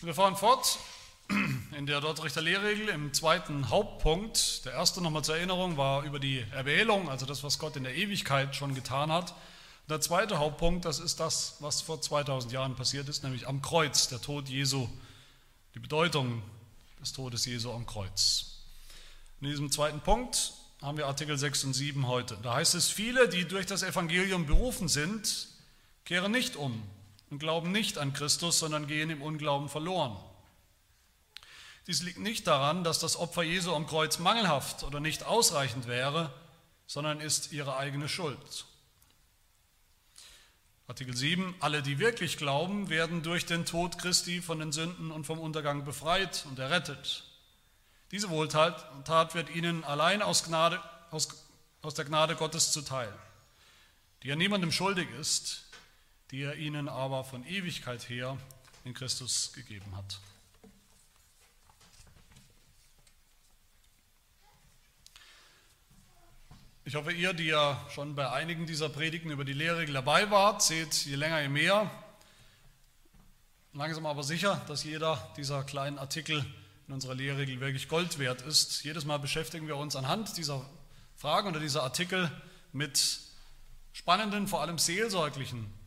Wir 0.00 0.14
fahren 0.14 0.36
fort 0.36 0.78
in 1.76 1.86
der 1.86 2.00
Dortrichter 2.00 2.40
Lehrregel 2.40 2.88
im 2.88 3.12
zweiten 3.12 3.68
Hauptpunkt. 3.68 4.64
Der 4.64 4.74
erste 4.74 5.00
nochmal 5.00 5.24
zur 5.24 5.36
Erinnerung 5.36 5.76
war 5.76 6.04
über 6.04 6.20
die 6.20 6.44
Erwählung, 6.52 7.10
also 7.10 7.26
das, 7.26 7.42
was 7.42 7.58
Gott 7.58 7.74
in 7.74 7.82
der 7.82 7.96
Ewigkeit 7.96 8.54
schon 8.54 8.76
getan 8.76 9.10
hat. 9.10 9.34
Der 9.88 10.00
zweite 10.00 10.38
Hauptpunkt, 10.38 10.84
das 10.84 11.00
ist 11.00 11.18
das, 11.18 11.56
was 11.58 11.80
vor 11.80 12.00
2000 12.00 12.52
Jahren 12.52 12.76
passiert 12.76 13.08
ist, 13.08 13.24
nämlich 13.24 13.48
am 13.48 13.60
Kreuz, 13.60 14.06
der 14.06 14.20
Tod 14.20 14.48
Jesu, 14.48 14.88
die 15.74 15.80
Bedeutung 15.80 16.42
des 17.00 17.12
Todes 17.12 17.44
Jesu 17.44 17.72
am 17.72 17.84
Kreuz. 17.84 18.60
In 19.40 19.48
diesem 19.48 19.72
zweiten 19.72 19.98
Punkt 19.98 20.52
haben 20.80 20.96
wir 20.96 21.08
Artikel 21.08 21.36
6 21.36 21.64
und 21.64 21.74
7 21.74 22.06
heute. 22.06 22.38
Da 22.44 22.54
heißt 22.54 22.76
es, 22.76 22.88
viele, 22.88 23.28
die 23.28 23.48
durch 23.48 23.66
das 23.66 23.82
Evangelium 23.82 24.46
berufen 24.46 24.86
sind, 24.86 25.48
kehren 26.04 26.30
nicht 26.30 26.54
um 26.54 26.88
und 27.30 27.38
glauben 27.38 27.72
nicht 27.72 27.98
an 27.98 28.12
Christus, 28.12 28.58
sondern 28.58 28.86
gehen 28.86 29.10
im 29.10 29.22
Unglauben 29.22 29.68
verloren. 29.68 30.16
Dies 31.86 32.02
liegt 32.02 32.18
nicht 32.18 32.46
daran, 32.46 32.84
dass 32.84 32.98
das 32.98 33.16
Opfer 33.16 33.42
Jesu 33.42 33.74
am 33.74 33.86
Kreuz 33.86 34.18
mangelhaft 34.18 34.82
oder 34.82 35.00
nicht 35.00 35.24
ausreichend 35.24 35.86
wäre, 35.86 36.32
sondern 36.86 37.20
ist 37.20 37.52
ihre 37.52 37.76
eigene 37.76 38.08
Schuld. 38.08 38.66
Artikel 40.86 41.14
7, 41.14 41.54
alle, 41.60 41.82
die 41.82 41.98
wirklich 41.98 42.38
glauben, 42.38 42.88
werden 42.88 43.22
durch 43.22 43.44
den 43.44 43.66
Tod 43.66 43.98
Christi 43.98 44.40
von 44.40 44.58
den 44.58 44.72
Sünden 44.72 45.10
und 45.10 45.24
vom 45.24 45.38
Untergang 45.38 45.84
befreit 45.84 46.46
und 46.48 46.58
errettet. 46.58 47.24
Diese 48.10 48.30
Wohltat 48.30 49.34
wird 49.34 49.50
ihnen 49.50 49.84
allein 49.84 50.22
aus, 50.22 50.44
Gnade, 50.44 50.82
aus, 51.10 51.28
aus 51.82 51.92
der 51.92 52.06
Gnade 52.06 52.36
Gottes 52.36 52.72
zuteil, 52.72 53.12
die 54.22 54.28
ja 54.28 54.36
niemandem 54.36 54.72
schuldig 54.72 55.08
ist, 55.20 55.67
die 56.30 56.42
er 56.42 56.56
ihnen 56.56 56.88
aber 56.88 57.24
von 57.24 57.46
Ewigkeit 57.46 58.08
her 58.08 58.36
in 58.84 58.94
Christus 58.94 59.52
gegeben 59.52 59.96
hat. 59.96 60.20
Ich 66.84 66.94
hoffe, 66.94 67.12
ihr, 67.12 67.34
die 67.34 67.44
ja 67.44 67.86
schon 67.90 68.14
bei 68.14 68.30
einigen 68.30 68.66
dieser 68.66 68.88
Predigten 68.88 69.30
über 69.30 69.44
die 69.44 69.52
Lehrregel 69.52 69.92
dabei 69.92 70.30
wart, 70.30 70.62
seht 70.62 71.04
je 71.04 71.16
länger 71.16 71.42
je 71.42 71.48
mehr, 71.48 71.90
langsam 73.74 74.06
aber 74.06 74.22
sicher, 74.22 74.62
dass 74.68 74.84
jeder 74.84 75.32
dieser 75.36 75.64
kleinen 75.64 75.98
Artikel 75.98 76.46
in 76.86 76.94
unserer 76.94 77.14
Lehrregel 77.14 77.60
wirklich 77.60 77.88
Gold 77.88 78.18
wert 78.18 78.40
ist. 78.40 78.84
Jedes 78.84 79.04
Mal 79.04 79.18
beschäftigen 79.18 79.66
wir 79.66 79.76
uns 79.76 79.96
anhand 79.96 80.38
dieser 80.38 80.64
Fragen 81.16 81.48
oder 81.48 81.60
dieser 81.60 81.82
Artikel 81.82 82.30
mit 82.72 83.20
spannenden, 83.92 84.48
vor 84.48 84.62
allem 84.62 84.78
seelsorglichen 84.78 85.77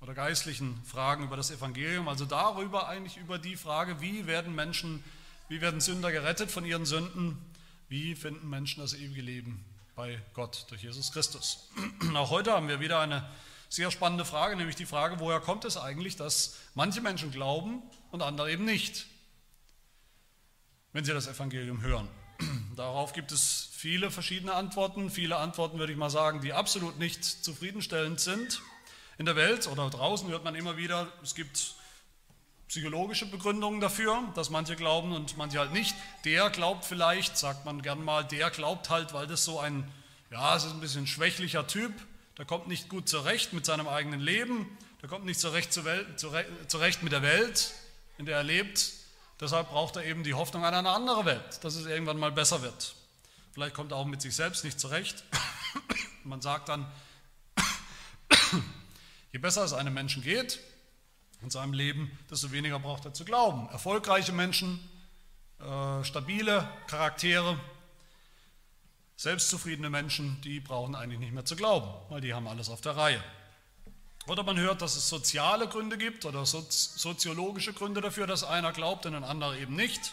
oder 0.00 0.14
geistlichen 0.14 0.82
Fragen 0.84 1.24
über 1.24 1.36
das 1.36 1.50
Evangelium, 1.50 2.08
also 2.08 2.24
darüber 2.24 2.88
eigentlich 2.88 3.16
über 3.18 3.38
die 3.38 3.56
Frage, 3.56 4.00
wie 4.00 4.26
werden 4.26 4.54
Menschen, 4.54 5.04
wie 5.48 5.60
werden 5.60 5.80
Sünder 5.80 6.10
gerettet 6.10 6.50
von 6.50 6.64
ihren 6.64 6.86
Sünden, 6.86 7.38
wie 7.88 8.14
finden 8.14 8.48
Menschen 8.48 8.80
das 8.80 8.94
ewige 8.94 9.20
Leben 9.20 9.64
bei 9.94 10.20
Gott 10.32 10.66
durch 10.70 10.82
Jesus 10.82 11.12
Christus. 11.12 11.68
Auch 12.14 12.30
heute 12.30 12.52
haben 12.52 12.68
wir 12.68 12.80
wieder 12.80 13.00
eine 13.00 13.28
sehr 13.68 13.90
spannende 13.90 14.24
Frage, 14.24 14.56
nämlich 14.56 14.76
die 14.76 14.86
Frage, 14.86 15.20
woher 15.20 15.40
kommt 15.40 15.64
es 15.64 15.76
eigentlich, 15.76 16.16
dass 16.16 16.56
manche 16.74 17.00
Menschen 17.00 17.30
glauben 17.30 17.82
und 18.10 18.22
andere 18.22 18.50
eben 18.50 18.64
nicht, 18.64 19.06
wenn 20.92 21.04
sie 21.04 21.12
das 21.12 21.28
Evangelium 21.28 21.82
hören. 21.82 22.08
Darauf 22.76 23.12
gibt 23.12 23.32
es 23.32 23.68
viele 23.72 24.10
verschiedene 24.10 24.54
Antworten, 24.54 25.10
viele 25.10 25.36
Antworten 25.36 25.78
würde 25.78 25.92
ich 25.92 25.98
mal 25.98 26.10
sagen, 26.10 26.40
die 26.40 26.52
absolut 26.52 26.98
nicht 26.98 27.24
zufriedenstellend 27.24 28.18
sind. 28.18 28.62
In 29.20 29.26
der 29.26 29.36
Welt 29.36 29.66
oder 29.66 29.90
draußen 29.90 30.30
hört 30.30 30.44
man 30.44 30.54
immer 30.54 30.78
wieder, 30.78 31.12
es 31.22 31.34
gibt 31.34 31.74
psychologische 32.68 33.26
Begründungen 33.26 33.78
dafür, 33.78 34.22
dass 34.34 34.48
manche 34.48 34.76
glauben 34.76 35.12
und 35.12 35.36
manche 35.36 35.58
halt 35.58 35.74
nicht. 35.74 35.94
Der 36.24 36.48
glaubt 36.48 36.86
vielleicht, 36.86 37.36
sagt 37.36 37.66
man 37.66 37.82
gern 37.82 38.02
mal, 38.02 38.24
der 38.24 38.48
glaubt 38.48 38.88
halt, 38.88 39.12
weil 39.12 39.26
das 39.26 39.44
so 39.44 39.60
ein, 39.60 39.86
ja, 40.30 40.56
es 40.56 40.64
ist 40.64 40.72
ein 40.72 40.80
bisschen 40.80 41.06
schwächlicher 41.06 41.66
Typ, 41.66 41.92
der 42.38 42.46
kommt 42.46 42.66
nicht 42.66 42.88
gut 42.88 43.10
zurecht 43.10 43.52
mit 43.52 43.66
seinem 43.66 43.88
eigenen 43.88 44.20
Leben, 44.20 44.66
der 45.02 45.10
kommt 45.10 45.26
nicht 45.26 45.38
zurecht, 45.38 45.70
zurecht 45.74 47.02
mit 47.02 47.12
der 47.12 47.20
Welt, 47.20 47.72
in 48.16 48.24
der 48.24 48.38
er 48.38 48.42
lebt. 48.42 48.90
Deshalb 49.38 49.68
braucht 49.68 49.96
er 49.96 50.04
eben 50.06 50.24
die 50.24 50.32
Hoffnung 50.32 50.64
an 50.64 50.72
eine 50.72 50.92
andere 50.92 51.26
Welt, 51.26 51.62
dass 51.62 51.74
es 51.74 51.84
irgendwann 51.84 52.16
mal 52.18 52.32
besser 52.32 52.62
wird. 52.62 52.94
Vielleicht 53.52 53.74
kommt 53.74 53.92
er 53.92 53.98
auch 53.98 54.06
mit 54.06 54.22
sich 54.22 54.34
selbst 54.34 54.64
nicht 54.64 54.80
zurecht. 54.80 55.24
Man 56.24 56.40
sagt 56.40 56.70
dann, 56.70 56.90
je 59.32 59.38
besser 59.38 59.64
es 59.64 59.72
einem 59.72 59.94
Menschen 59.94 60.22
geht, 60.22 60.60
in 61.42 61.50
seinem 61.50 61.72
Leben, 61.72 62.18
desto 62.30 62.52
weniger 62.52 62.78
braucht 62.78 63.04
er 63.04 63.14
zu 63.14 63.24
glauben. 63.24 63.68
Erfolgreiche 63.70 64.32
Menschen, 64.32 64.80
äh, 65.58 66.04
stabile 66.04 66.68
Charaktere, 66.86 67.58
selbstzufriedene 69.16 69.90
Menschen, 69.90 70.40
die 70.42 70.60
brauchen 70.60 70.94
eigentlich 70.94 71.20
nicht 71.20 71.32
mehr 71.32 71.44
zu 71.44 71.56
glauben, 71.56 71.88
weil 72.08 72.20
die 72.20 72.34
haben 72.34 72.48
alles 72.48 72.68
auf 72.68 72.80
der 72.80 72.96
Reihe. 72.96 73.22
Oder 74.26 74.42
man 74.42 74.58
hört, 74.58 74.82
dass 74.82 74.96
es 74.96 75.08
soziale 75.08 75.66
Gründe 75.66 75.96
gibt 75.98 76.24
oder 76.24 76.44
soziologische 76.46 77.72
Gründe 77.72 78.00
dafür, 78.00 78.26
dass 78.26 78.44
einer 78.44 78.72
glaubt 78.72 79.06
und 79.06 79.14
ein 79.14 79.24
anderer 79.24 79.56
eben 79.56 79.74
nicht. 79.74 80.12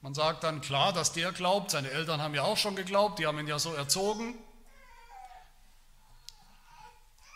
Man 0.00 0.14
sagt 0.14 0.44
dann 0.44 0.60
klar, 0.60 0.92
dass 0.92 1.12
der 1.12 1.30
glaubt, 1.32 1.70
seine 1.72 1.90
Eltern 1.90 2.20
haben 2.20 2.34
ja 2.34 2.42
auch 2.42 2.56
schon 2.56 2.74
geglaubt, 2.74 3.18
die 3.18 3.26
haben 3.26 3.38
ihn 3.38 3.46
ja 3.46 3.58
so 3.58 3.72
erzogen, 3.72 4.34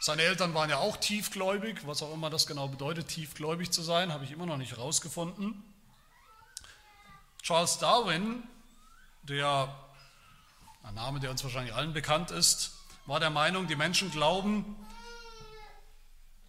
seine 0.07 0.23
Eltern 0.23 0.55
waren 0.55 0.71
ja 0.71 0.79
auch 0.79 0.97
tiefgläubig, 0.97 1.85
was 1.85 2.01
auch 2.01 2.15
immer 2.15 2.31
das 2.31 2.47
genau 2.47 2.69
bedeutet, 2.69 3.09
tiefgläubig 3.09 3.73
zu 3.73 3.83
sein, 3.83 4.13
habe 4.13 4.25
ich 4.25 4.31
immer 4.31 4.47
noch 4.47 4.57
nicht 4.57 4.71
herausgefunden. 4.71 5.65
Charles 7.43 7.79
Darwin, 7.79 8.45
der, 9.25 9.69
ein 10.85 10.95
Name, 10.95 11.19
der 11.19 11.33
uns 11.33 11.43
wahrscheinlich 11.43 11.75
allen 11.75 11.93
bekannt 11.93 12.31
ist, 12.31 12.71
war 13.07 13.19
der 13.19 13.31
Meinung, 13.31 13.67
die 13.67 13.75
Menschen 13.75 14.13
glauben, 14.13 14.77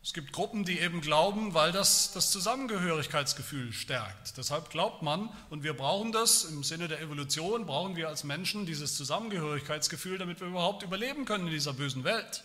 es 0.04 0.14
gibt 0.14 0.34
Gruppen, 0.34 0.64
die 0.64 0.80
eben 0.80 1.02
glauben, 1.02 1.56
weil 1.56 1.72
das 1.72 2.12
das 2.14 2.30
Zusammengehörigkeitsgefühl 2.30 3.74
stärkt. 3.74 4.38
Deshalb 4.38 4.70
glaubt 4.70 5.02
man, 5.02 5.30
und 5.50 5.64
wir 5.64 5.76
brauchen 5.76 6.12
das 6.12 6.44
im 6.44 6.64
Sinne 6.64 6.88
der 6.88 7.02
Evolution, 7.02 7.66
brauchen 7.66 7.96
wir 7.96 8.08
als 8.08 8.24
Menschen 8.24 8.68
dieses 8.68 8.96
Zusammengehörigkeitsgefühl, 8.96 10.20
damit 10.20 10.42
wir 10.42 10.48
überhaupt 10.48 10.84
überleben 10.84 11.26
können 11.26 11.48
in 11.48 11.54
dieser 11.54 11.74
bösen 11.74 12.04
Welt. 12.04 12.44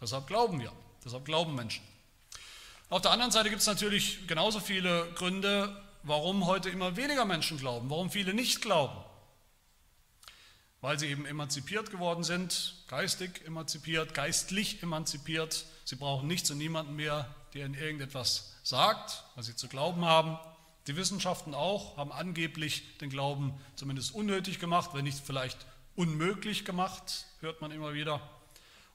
Deshalb 0.00 0.26
glauben 0.26 0.60
wir, 0.60 0.72
deshalb 1.04 1.24
glauben 1.24 1.54
Menschen. 1.54 1.84
Auf 2.88 3.02
der 3.02 3.10
anderen 3.10 3.30
Seite 3.30 3.50
gibt 3.50 3.60
es 3.60 3.66
natürlich 3.66 4.26
genauso 4.26 4.58
viele 4.58 5.12
Gründe, 5.12 5.80
warum 6.02 6.46
heute 6.46 6.70
immer 6.70 6.96
weniger 6.96 7.24
Menschen 7.24 7.58
glauben, 7.58 7.90
warum 7.90 8.10
viele 8.10 8.34
nicht 8.34 8.62
glauben. 8.62 8.96
Weil 10.80 10.98
sie 10.98 11.06
eben 11.06 11.26
emanzipiert 11.26 11.90
geworden 11.90 12.24
sind, 12.24 12.74
geistig 12.88 13.44
emanzipiert, 13.46 14.14
geistlich 14.14 14.82
emanzipiert. 14.82 15.66
Sie 15.84 15.96
brauchen 15.96 16.26
nichts 16.26 16.50
und 16.50 16.58
niemanden 16.58 16.96
mehr, 16.96 17.32
der 17.52 17.66
ihnen 17.66 17.74
irgendetwas 17.74 18.54
sagt, 18.62 19.24
was 19.34 19.46
sie 19.46 19.56
zu 19.56 19.68
glauben 19.68 20.04
haben. 20.04 20.38
Die 20.86 20.96
Wissenschaften 20.96 21.54
auch 21.54 21.98
haben 21.98 22.10
angeblich 22.10 22.98
den 22.98 23.10
Glauben 23.10 23.52
zumindest 23.76 24.14
unnötig 24.14 24.58
gemacht, 24.58 24.90
wenn 24.94 25.04
nicht 25.04 25.20
vielleicht 25.24 25.58
unmöglich 25.94 26.64
gemacht, 26.64 27.26
hört 27.40 27.60
man 27.60 27.70
immer 27.70 27.92
wieder. 27.92 28.20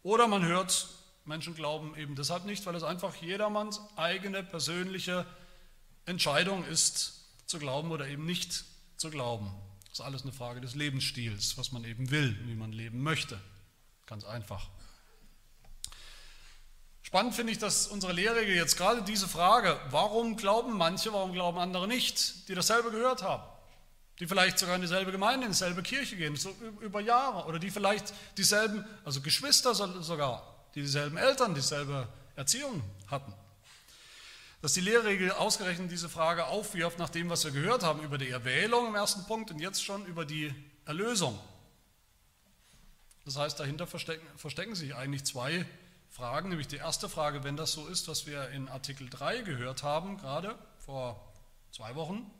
Oder 0.06 0.28
man 0.28 0.46
hört, 0.46 0.88
Menschen 1.24 1.56
glauben 1.56 1.96
eben 1.98 2.16
deshalb 2.16 2.46
nicht, 2.46 2.64
weil 2.68 2.76
es 2.76 2.84
einfach 2.84 3.16
jedermanns 3.16 3.82
eigene 3.96 4.44
persönliche 4.44 5.26
Entscheidung 6.06 6.64
ist, 6.64 7.26
zu 7.48 7.58
glauben 7.58 7.90
oder 7.90 8.08
eben 8.08 8.24
nicht 8.24 8.66
zu 8.98 9.10
glauben. 9.10 9.52
Das 9.86 9.94
ist 9.94 10.06
alles 10.06 10.22
eine 10.22 10.32
Frage 10.32 10.62
des 10.62 10.76
Lebensstils, 10.76 11.58
was 11.58 11.72
man 11.72 11.84
eben 11.86 12.12
will, 12.12 12.38
wie 12.46 12.54
man 12.54 12.72
leben 12.72 13.02
möchte. 13.02 13.42
Ganz 14.06 14.26
einfach. 14.26 14.70
Spannend 17.02 17.34
finde 17.34 17.54
ich, 17.54 17.58
dass 17.58 17.88
unsere 17.88 18.14
Lehrregel 18.14 18.56
jetzt 18.56 18.78
gerade 18.78 19.02
diese 19.02 19.28
Frage, 19.28 19.80
warum 19.90 20.38
glauben 20.38 20.78
manche, 20.78 21.14
warum 21.14 21.34
glauben 21.34 21.58
andere 21.58 21.88
nicht, 21.88 22.48
die 22.48 22.54
dasselbe 22.54 22.92
gehört 22.92 23.24
haben 23.24 23.55
die 24.20 24.28
vielleicht 24.28 24.58
sogar 24.60 24.76
in 24.76 24.82
dieselbe 24.82 25.12
Gemeinde, 25.12 25.46
in 25.46 25.52
dieselbe 25.52 25.84
Kirche 25.84 26.16
gehen, 26.16 26.36
so 26.36 26.56
über 26.80 27.02
Jahre, 27.02 27.46
oder 27.48 27.60
die 27.60 27.70
vielleicht 27.70 28.14
dieselben, 28.38 28.86
also 29.04 29.22
Geschwister 29.22 29.76
sogar, 29.76 30.66
die 30.74 30.82
dieselben 30.82 31.18
Eltern, 31.18 31.54
dieselbe 31.54 32.08
Erziehung 32.36 32.82
hatten. 33.08 33.34
Dass 34.62 34.74
die 34.74 34.82
Lehrregel 34.82 35.32
ausgerechnet 35.32 35.92
diese 35.92 36.10
Frage 36.10 36.48
aufwirft, 36.48 36.98
nach 36.98 37.10
dem, 37.10 37.30
was 37.30 37.44
wir 37.44 37.52
gehört 37.52 37.84
haben, 37.84 38.02
über 38.02 38.18
die 38.18 38.30
Erwählung 38.30 38.88
im 38.88 38.96
ersten 38.96 39.26
Punkt 39.26 39.52
und 39.52 39.60
jetzt 39.60 39.84
schon 39.84 40.06
über 40.06 40.26
die 40.26 40.54
Erlösung. 40.86 41.40
Das 43.26 43.38
heißt, 43.38 43.60
dahinter 43.60 43.86
verstecken, 43.86 44.26
verstecken 44.38 44.76
sich 44.76 44.96
eigentlich 44.96 45.24
zwei 45.26 45.66
Fragen, 46.10 46.50
nämlich 46.50 46.68
die 46.68 46.78
erste 46.78 47.10
Frage, 47.10 47.44
wenn 47.44 47.58
das 47.58 47.74
so 47.74 47.88
ist, 47.88 48.08
was 48.08 48.26
wir 48.26 48.50
in 48.50 48.70
Artikel 48.70 49.10
3 49.10 49.42
gehört 49.42 49.84
haben, 49.84 50.18
gerade 50.18 50.58
vor 50.78 51.34
zwei 51.72 51.96
Wochen, 51.96 52.32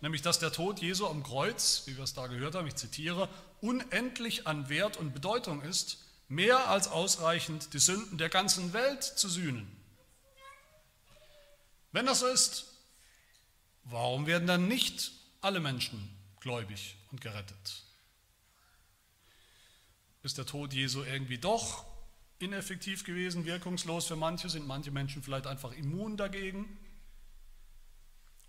nämlich 0.00 0.22
dass 0.22 0.38
der 0.38 0.52
Tod 0.52 0.80
Jesu 0.80 1.06
am 1.06 1.22
Kreuz, 1.22 1.82
wie 1.86 1.96
wir 1.96 2.04
es 2.04 2.14
da 2.14 2.26
gehört 2.26 2.54
haben, 2.54 2.66
ich 2.66 2.76
zitiere, 2.76 3.28
unendlich 3.60 4.46
an 4.46 4.68
Wert 4.68 4.96
und 4.96 5.12
Bedeutung 5.12 5.62
ist, 5.62 5.98
mehr 6.28 6.68
als 6.68 6.88
ausreichend 6.88 7.74
die 7.74 7.78
Sünden 7.78 8.18
der 8.18 8.28
ganzen 8.28 8.72
Welt 8.72 9.02
zu 9.02 9.28
sühnen. 9.28 9.76
Wenn 11.92 12.06
das 12.06 12.20
so 12.20 12.26
ist, 12.28 12.66
warum 13.84 14.26
werden 14.26 14.46
dann 14.46 14.68
nicht 14.68 15.12
alle 15.40 15.60
Menschen 15.60 16.08
gläubig 16.40 16.96
und 17.10 17.20
gerettet? 17.20 17.84
Ist 20.22 20.38
der 20.38 20.46
Tod 20.46 20.72
Jesu 20.72 21.02
irgendwie 21.02 21.38
doch 21.38 21.84
ineffektiv 22.38 23.04
gewesen, 23.04 23.44
wirkungslos 23.44 24.06
für 24.06 24.16
manche? 24.16 24.48
Sind 24.48 24.66
manche 24.66 24.90
Menschen 24.90 25.22
vielleicht 25.22 25.46
einfach 25.46 25.72
immun 25.72 26.16
dagegen? 26.16 26.78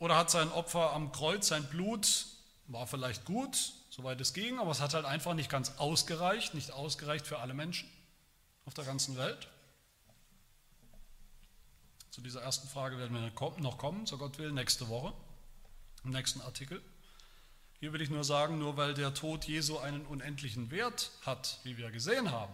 Oder 0.02 0.18
hat 0.18 0.32
sein 0.32 0.52
Opfer 0.52 0.94
am 0.94 1.12
Kreuz, 1.12 1.50
sein 1.50 1.64
Blut, 1.70 2.26
war 2.66 2.88
vielleicht 2.88 3.24
gut, 3.24 3.74
soweit 3.92 4.20
es 4.20 4.34
ging, 4.34 4.58
aber 4.58 4.72
es 4.72 4.82
hat 4.82 4.96
halt 4.96 5.06
einfach 5.06 5.36
nicht 5.36 5.48
ganz 5.48 5.78
ausgereicht, 5.78 6.56
nicht 6.56 6.72
ausgereicht 6.72 7.28
für 7.28 7.38
alle 7.38 7.54
Menschen 7.54 7.88
auf 8.66 8.74
der 8.74 8.84
ganzen 8.84 9.16
Welt? 9.16 9.48
Zu 12.10 12.22
dieser 12.22 12.42
ersten 12.42 12.68
Frage 12.68 12.98
werden 12.98 13.14
wir 13.14 13.62
noch 13.62 13.78
kommen, 13.78 14.08
so 14.08 14.18
Gott 14.18 14.40
will, 14.40 14.52
nächste 14.52 14.90
Woche, 14.90 15.14
im 16.04 16.10
nächsten 16.10 16.42
Artikel. 16.42 16.82
Hier 17.80 17.94
will 17.94 18.02
ich 18.02 18.10
nur 18.10 18.24
sagen, 18.24 18.58
nur 18.58 18.78
weil 18.78 18.96
der 18.96 19.14
Tod 19.14 19.46
Jesu 19.46 19.78
einen 19.78 20.08
unendlichen 20.08 20.72
Wert 20.72 21.12
hat, 21.28 21.60
wie 21.62 21.78
wir 21.78 21.92
gesehen 21.92 22.32
haben, 22.32 22.54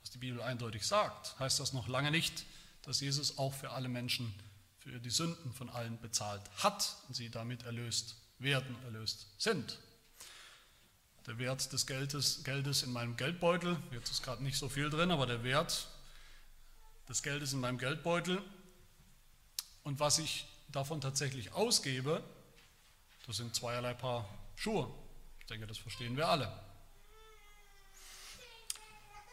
was 0.00 0.08
die 0.08 0.18
Bibel 0.18 0.40
eindeutig 0.40 0.86
sagt, 0.86 1.38
heißt 1.38 1.60
das 1.60 1.74
noch 1.74 1.86
lange 1.86 2.10
nicht, 2.10 2.46
dass 2.80 3.02
Jesus 3.02 3.36
auch 3.36 3.52
für 3.52 3.72
alle 3.72 3.90
Menschen 3.90 4.34
für 4.86 5.00
die 5.00 5.10
Sünden 5.10 5.52
von 5.52 5.68
allen 5.68 5.98
bezahlt 5.98 6.42
hat 6.58 6.96
und 7.08 7.14
sie 7.14 7.28
damit 7.28 7.64
erlöst 7.64 8.14
werden, 8.38 8.76
erlöst 8.84 9.26
sind. 9.36 9.80
Der 11.26 11.38
Wert 11.38 11.72
des 11.72 11.88
Geldes, 11.88 12.44
Geldes 12.44 12.84
in 12.84 12.92
meinem 12.92 13.16
Geldbeutel, 13.16 13.76
jetzt 13.90 14.12
ist 14.12 14.22
gerade 14.22 14.44
nicht 14.44 14.56
so 14.56 14.68
viel 14.68 14.88
drin, 14.88 15.10
aber 15.10 15.26
der 15.26 15.42
Wert 15.42 15.88
des 17.08 17.24
Geldes 17.24 17.52
in 17.52 17.58
meinem 17.58 17.78
Geldbeutel 17.78 18.40
und 19.82 19.98
was 19.98 20.20
ich 20.20 20.46
davon 20.68 21.00
tatsächlich 21.00 21.52
ausgebe, 21.52 22.22
das 23.26 23.38
sind 23.38 23.56
zweierlei 23.56 23.92
Paar 23.92 24.28
Schuhe. 24.54 24.88
Ich 25.40 25.46
denke, 25.46 25.66
das 25.66 25.78
verstehen 25.78 26.16
wir 26.16 26.28
alle. 26.28 26.52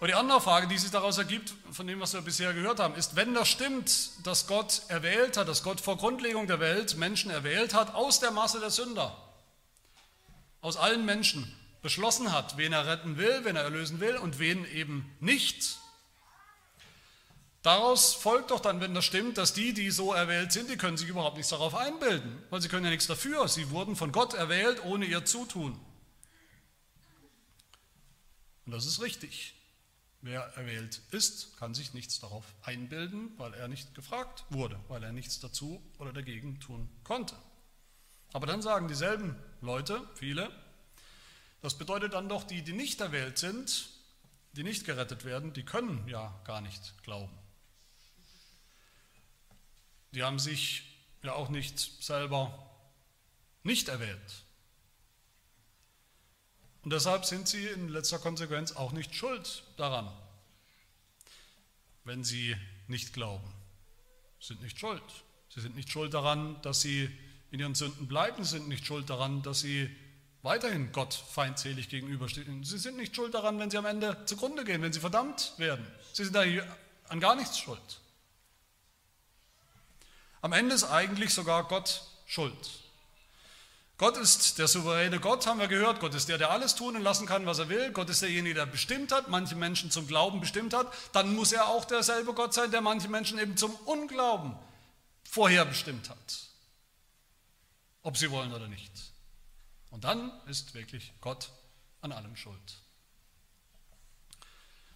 Und 0.04 0.10
die 0.10 0.16
andere 0.16 0.42
Frage, 0.42 0.68
die 0.68 0.78
sich 0.78 0.92
daraus 0.92 1.18
ergibt, 1.18 1.54
von 1.72 1.88
dem, 1.88 2.02
was 2.02 2.14
wir 2.14 2.20
bisher 2.20 2.54
gehört 2.54 2.82
haben, 2.82 2.94
ist, 2.96 3.16
wenn 3.16 3.34
das 3.34 3.48
stimmt, 3.48 4.10
dass 4.28 4.48
Gott 4.48 4.82
erwählt 4.90 5.38
hat, 5.38 5.48
dass 5.48 5.64
Gott 5.64 5.80
vor 5.80 5.96
Grundlegung 5.96 6.46
der 6.46 6.60
Welt 6.60 6.98
Menschen 6.98 7.32
erwählt 7.32 7.74
hat, 7.74 7.96
aus 7.96 8.20
der 8.20 8.32
Masse 8.32 8.60
der 8.60 8.70
Sünder, 8.70 9.18
aus 10.60 10.76
allen 10.76 11.06
Menschen 11.06 11.50
beschlossen 11.82 12.34
hat, 12.34 12.58
wen 12.58 12.74
er 12.74 12.86
retten 12.86 13.16
will, 13.16 13.46
wen 13.46 13.56
er 13.56 13.64
erlösen 13.64 14.02
will 14.02 14.18
und 14.18 14.40
wen 14.40 14.66
eben 14.66 15.10
nicht, 15.22 15.78
Daraus 17.62 18.14
folgt 18.14 18.52
doch 18.52 18.60
dann, 18.60 18.82
wenn 18.82 18.94
das 18.94 19.06
stimmt, 19.06 19.38
dass 19.38 19.54
die, 19.54 19.74
die 19.74 19.90
so 19.90 20.12
erwählt 20.12 20.52
sind, 20.52 20.70
die 20.70 20.76
können 20.76 20.98
sich 20.98 21.08
überhaupt 21.08 21.38
nichts 21.38 21.52
darauf 21.52 21.76
einbilden, 21.76 22.44
weil 22.50 22.62
sie 22.62 22.68
können 22.68 22.84
ja 22.84 22.92
nichts 22.92 23.08
dafür. 23.08 23.48
Sie 23.48 23.70
wurden 23.70 23.96
von 23.96 24.12
Gott 24.12 24.34
erwählt 24.34 24.84
ohne 24.84 25.06
ihr 25.06 25.24
Zutun. 25.24 25.80
Und 28.66 28.74
das 28.74 28.86
ist 28.86 29.02
richtig. 29.02 29.56
Wer 30.26 30.42
erwählt 30.56 31.02
ist, 31.12 31.58
kann 31.58 31.74
sich 31.74 31.94
nichts 31.94 32.22
darauf 32.22 32.46
einbilden, 32.62 33.34
weil 33.38 33.54
er 33.56 33.68
nicht 33.68 33.94
gefragt 33.94 34.46
wurde, 34.50 34.80
weil 34.88 35.04
er 35.04 35.12
nichts 35.12 35.42
dazu 35.42 35.84
oder 35.98 36.14
dagegen 36.14 36.62
tun 36.62 36.90
konnte. 37.04 37.36
Aber 38.32 38.48
dann 38.48 38.62
sagen 38.62 38.88
dieselben 38.88 39.36
Leute, 39.60 40.02
viele, 40.16 40.50
das 41.62 41.78
bedeutet 41.78 42.14
dann 42.14 42.30
doch, 42.30 42.46
die, 42.46 42.62
die 42.62 42.72
nicht 42.72 43.02
erwählt 43.02 43.38
sind, 43.38 43.90
die 44.54 44.64
nicht 44.64 44.86
gerettet 44.86 45.26
werden, 45.26 45.52
die 45.52 45.66
können 45.66 46.08
ja 46.08 46.34
gar 46.46 46.62
nicht 46.62 47.04
glauben. 47.04 47.38
Die 50.12 50.24
haben 50.24 50.40
sich 50.40 50.84
ja 51.22 51.34
auch 51.34 51.50
nicht 51.50 52.02
selber 52.02 52.72
nicht 53.64 53.90
erwählt. 53.90 54.46
Und 56.84 56.92
deshalb 56.92 57.26
sind 57.26 57.48
sie 57.48 57.66
in 57.68 57.90
letzter 57.90 58.20
Konsequenz 58.20 58.74
auch 58.74 58.92
nicht 58.92 59.16
schuld 59.16 59.64
daran, 59.78 60.12
wenn 62.04 62.24
sie 62.24 62.56
nicht 62.88 63.14
glauben. 63.14 63.54
Sie 64.40 64.48
sind 64.48 64.62
nicht 64.62 64.80
schuld. 64.80 65.02
Sie 65.50 65.62
sind 65.62 65.76
nicht 65.76 65.90
schuld 65.90 66.14
daran, 66.14 66.62
dass 66.62 66.82
sie 66.82 67.10
in 67.52 67.60
ihren 67.60 67.76
Sünden 67.76 68.08
bleiben. 68.08 68.44
Sie 68.44 68.58
sind 68.58 68.68
nicht 68.68 68.86
schuld 68.86 69.10
daran, 69.10 69.42
dass 69.44 69.62
sie 69.62 69.90
weiterhin 70.42 70.92
Gott 70.92 71.14
feindselig 71.14 71.88
gegenüberstehen. 71.88 72.64
Sie 72.66 72.78
sind 72.78 72.98
nicht 72.98 73.16
schuld 73.16 73.34
daran, 73.34 73.60
wenn 73.60 73.72
sie 73.72 73.78
am 73.78 73.86
Ende 73.86 74.26
zugrunde 74.26 74.66
gehen, 74.66 74.82
wenn 74.82 74.92
sie 74.92 75.00
verdammt 75.00 75.54
werden. 75.58 75.88
Sie 76.12 76.26
sind 76.26 76.36
an 76.36 77.20
gar 77.22 77.36
nichts 77.36 77.60
schuld. 77.60 78.02
Am 80.42 80.52
Ende 80.52 80.76
ist 80.76 80.84
eigentlich 80.84 81.34
sogar 81.34 81.66
Gott 81.70 82.04
schuld. 82.26 82.83
Gott 83.98 84.18
ist 84.18 84.58
der 84.58 84.68
souveräne 84.68 85.20
Gott, 85.20 85.46
haben 85.46 85.60
wir 85.60 85.68
gehört. 85.68 86.00
Gott 86.00 86.16
ist 86.16 86.28
der, 86.28 86.38
der 86.38 86.50
alles 86.50 86.76
tun 86.76 86.96
und 86.96 87.04
lassen 87.04 87.28
kann, 87.28 87.46
was 87.46 87.60
er 87.60 87.70
will. 87.70 87.92
Gott 87.92 88.10
ist 88.10 88.22
derjenige, 88.22 88.56
der 88.56 88.66
bestimmt 88.66 89.12
hat, 89.12 89.30
manche 89.30 89.56
Menschen 89.56 89.92
zum 89.92 90.08
Glauben 90.08 90.40
bestimmt 90.40 90.74
hat. 90.74 90.92
Dann 91.14 91.36
muss 91.36 91.52
er 91.52 91.68
auch 91.68 91.86
derselbe 91.86 92.34
Gott 92.34 92.54
sein, 92.54 92.72
der 92.72 92.82
manche 92.82 93.08
Menschen 93.08 93.38
eben 93.38 93.56
zum 93.56 93.74
Unglauben 93.86 94.56
vorherbestimmt 95.24 96.10
hat. 96.10 96.50
Ob 98.02 98.18
sie 98.18 98.32
wollen 98.32 98.52
oder 98.52 98.68
nicht. 98.68 98.92
Und 99.92 100.04
dann 100.04 100.32
ist 100.48 100.74
wirklich 100.74 101.14
Gott 101.22 101.52
an 102.02 102.12
allem 102.12 102.36
schuld. 102.36 102.58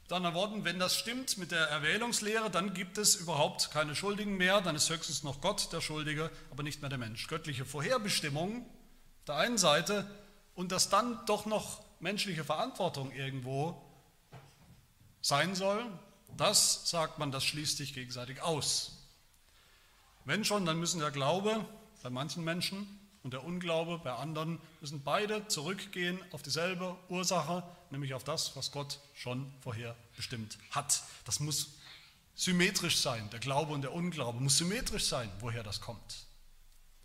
Mit 0.04 0.12
anderen 0.12 0.36
Worten, 0.36 0.66
wenn 0.66 0.80
das 0.80 0.96
stimmt 0.96 1.38
mit 1.38 1.52
der 1.52 1.68
Erwählungslehre, 1.68 2.50
dann 2.50 2.74
gibt 2.74 2.98
es 2.98 3.16
überhaupt 3.16 3.72
keine 3.72 3.96
Schuldigen 3.96 4.38
mehr, 4.38 4.62
dann 4.62 4.76
ist 4.76 4.90
höchstens 4.90 5.22
noch 5.22 5.42
Gott 5.42 5.72
der 5.72 5.82
Schuldige, 5.82 6.32
aber 6.50 6.64
nicht 6.64 6.82
mehr 6.82 6.90
der 6.90 6.98
Mensch. 6.98 7.28
Göttliche 7.28 7.66
Vorherbestimmung 7.66 8.66
der 9.28 9.36
einen 9.36 9.58
Seite 9.58 10.10
und 10.56 10.72
dass 10.72 10.90
dann 10.90 11.20
doch 11.26 11.46
noch 11.46 11.82
menschliche 12.00 12.44
Verantwortung 12.44 13.12
irgendwo 13.12 13.82
sein 15.22 15.56
soll, 15.56 15.86
das 16.38 16.90
sagt 16.90 17.20
man, 17.20 17.32
das 17.32 17.44
schließt 17.44 17.78
sich 17.78 17.94
gegenseitig 17.94 18.42
aus. 18.42 18.98
Wenn 20.26 20.44
schon, 20.44 20.66
dann 20.66 20.80
müssen 20.80 21.00
der 21.00 21.12
Glaube 21.12 21.66
bei 22.04 22.10
manchen 22.10 22.44
Menschen 22.44 23.00
und 23.24 23.32
der 23.34 23.44
Unglaube 23.44 24.00
bei 24.00 24.14
anderen, 24.14 24.60
müssen 24.80 25.04
beide 25.04 25.48
zurückgehen 25.48 26.20
auf 26.32 26.44
dieselbe 26.44 26.96
Ursache, 27.10 27.64
nämlich 27.90 28.14
auf 28.14 28.24
das, 28.24 28.56
was 28.56 28.72
Gott 28.72 29.00
schon 29.14 29.52
vorher 29.62 29.96
bestimmt 30.16 30.58
hat. 30.72 31.02
Das 31.26 31.40
muss 31.40 31.74
symmetrisch 32.36 32.98
sein, 32.98 33.30
der 33.32 33.40
Glaube 33.40 33.74
und 33.74 33.82
der 33.82 33.94
Unglaube 33.94 34.40
muss 34.40 34.58
symmetrisch 34.58 35.06
sein, 35.06 35.32
woher 35.40 35.64
das 35.64 35.82
kommt. 35.82 36.26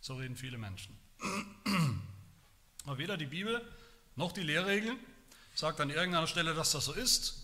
So 0.01 0.17
reden 0.17 0.37
viele 0.37 0.58
Menschen. 0.58 0.96
Aber 2.84 2.98
weder 2.98 3.17
die 3.17 3.27
Bibel 3.27 3.62
noch 4.17 4.32
die 4.32 4.43
Lehrregeln 4.43 4.98
sagt 5.55 5.81
an 5.81 5.91
irgendeiner 5.91 6.27
Stelle, 6.27 6.55
dass 6.55 6.72
das 6.72 6.86
so 6.86 6.93
ist, 6.93 7.43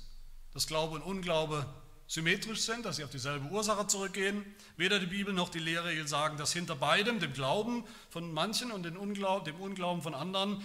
dass 0.52 0.66
Glaube 0.66 0.97
und 0.97 1.02
Unglaube 1.02 1.66
symmetrisch 2.07 2.62
sind, 2.62 2.87
dass 2.87 2.97
sie 2.97 3.04
auf 3.04 3.11
dieselbe 3.11 3.49
Ursache 3.49 3.87
zurückgehen. 3.87 4.45
Weder 4.76 4.99
die 4.99 5.07
Bibel 5.07 5.35
noch 5.35 5.50
die 5.50 5.59
Lehrregeln 5.59 6.09
sagen, 6.09 6.38
dass 6.38 6.52
hinter 6.52 6.75
beidem, 6.75 7.21
dem 7.21 7.35
Glauben 7.35 7.85
von 8.11 8.33
manchen 8.33 8.73
und 8.73 8.83
dem 8.83 8.97
Unglauben, 8.97 10.02
von 10.02 10.14
anderen, 10.14 10.62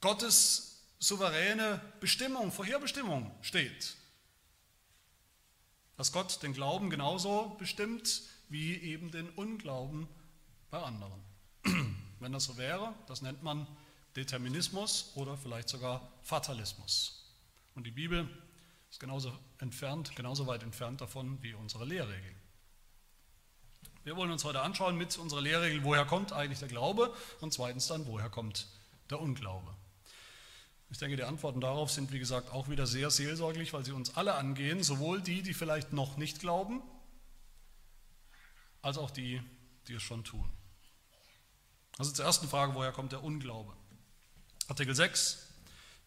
Gottes 0.00 0.84
souveräne 0.98 1.80
Bestimmung, 2.00 2.52
Vorherbestimmung 2.52 3.34
steht. 3.40 3.96
Dass 5.96 6.12
Gott 6.12 6.42
den 6.42 6.52
Glauben 6.52 6.90
genauso 6.90 7.56
bestimmt 7.58 8.22
wie 8.48 8.76
eben 8.76 9.10
den 9.10 9.30
Unglauben 9.30 10.06
bei 10.70 10.82
anderen. 10.82 11.20
Wenn 12.20 12.32
das 12.32 12.44
so 12.44 12.56
wäre, 12.56 12.94
das 13.06 13.22
nennt 13.22 13.42
man 13.42 13.66
Determinismus 14.16 15.12
oder 15.14 15.36
vielleicht 15.36 15.68
sogar 15.68 16.12
Fatalismus. 16.22 17.34
Und 17.74 17.86
die 17.86 17.90
Bibel 17.90 18.28
ist 18.90 19.00
genauso 19.00 19.32
entfernt, 19.58 20.14
genauso 20.16 20.46
weit 20.46 20.62
entfernt 20.62 21.00
davon 21.00 21.42
wie 21.42 21.54
unsere 21.54 21.84
Lehrregeln. 21.84 22.36
Wir 24.04 24.16
wollen 24.16 24.30
uns 24.30 24.44
heute 24.44 24.62
anschauen 24.62 24.96
mit 24.96 25.18
unserer 25.18 25.42
Lehrregel, 25.42 25.84
woher 25.84 26.04
kommt 26.04 26.32
eigentlich 26.32 26.58
der 26.60 26.68
Glaube 26.68 27.14
und 27.40 27.52
zweitens 27.52 27.86
dann, 27.88 28.06
woher 28.06 28.30
kommt 28.30 28.66
der 29.10 29.20
Unglaube. 29.20 29.74
Ich 30.90 30.98
denke, 30.98 31.16
die 31.16 31.24
Antworten 31.24 31.60
darauf 31.60 31.90
sind, 31.90 32.12
wie 32.12 32.18
gesagt, 32.18 32.50
auch 32.50 32.68
wieder 32.68 32.86
sehr 32.86 33.10
seelsorglich, 33.10 33.74
weil 33.74 33.84
sie 33.84 33.92
uns 33.92 34.16
alle 34.16 34.34
angehen, 34.34 34.82
sowohl 34.82 35.20
die, 35.20 35.42
die 35.42 35.52
vielleicht 35.52 35.92
noch 35.92 36.16
nicht 36.16 36.40
glauben, 36.40 36.82
als 38.80 38.96
auch 38.96 39.10
die, 39.10 39.42
die 39.86 39.94
es 39.94 40.02
schon 40.02 40.24
tun. 40.24 40.50
Also 41.98 42.12
zur 42.12 42.24
ersten 42.24 42.48
Frage, 42.48 42.74
woher 42.74 42.92
kommt 42.92 43.12
der 43.12 43.22
Unglaube? 43.22 43.76
Artikel 44.68 44.94
6. 44.94 45.46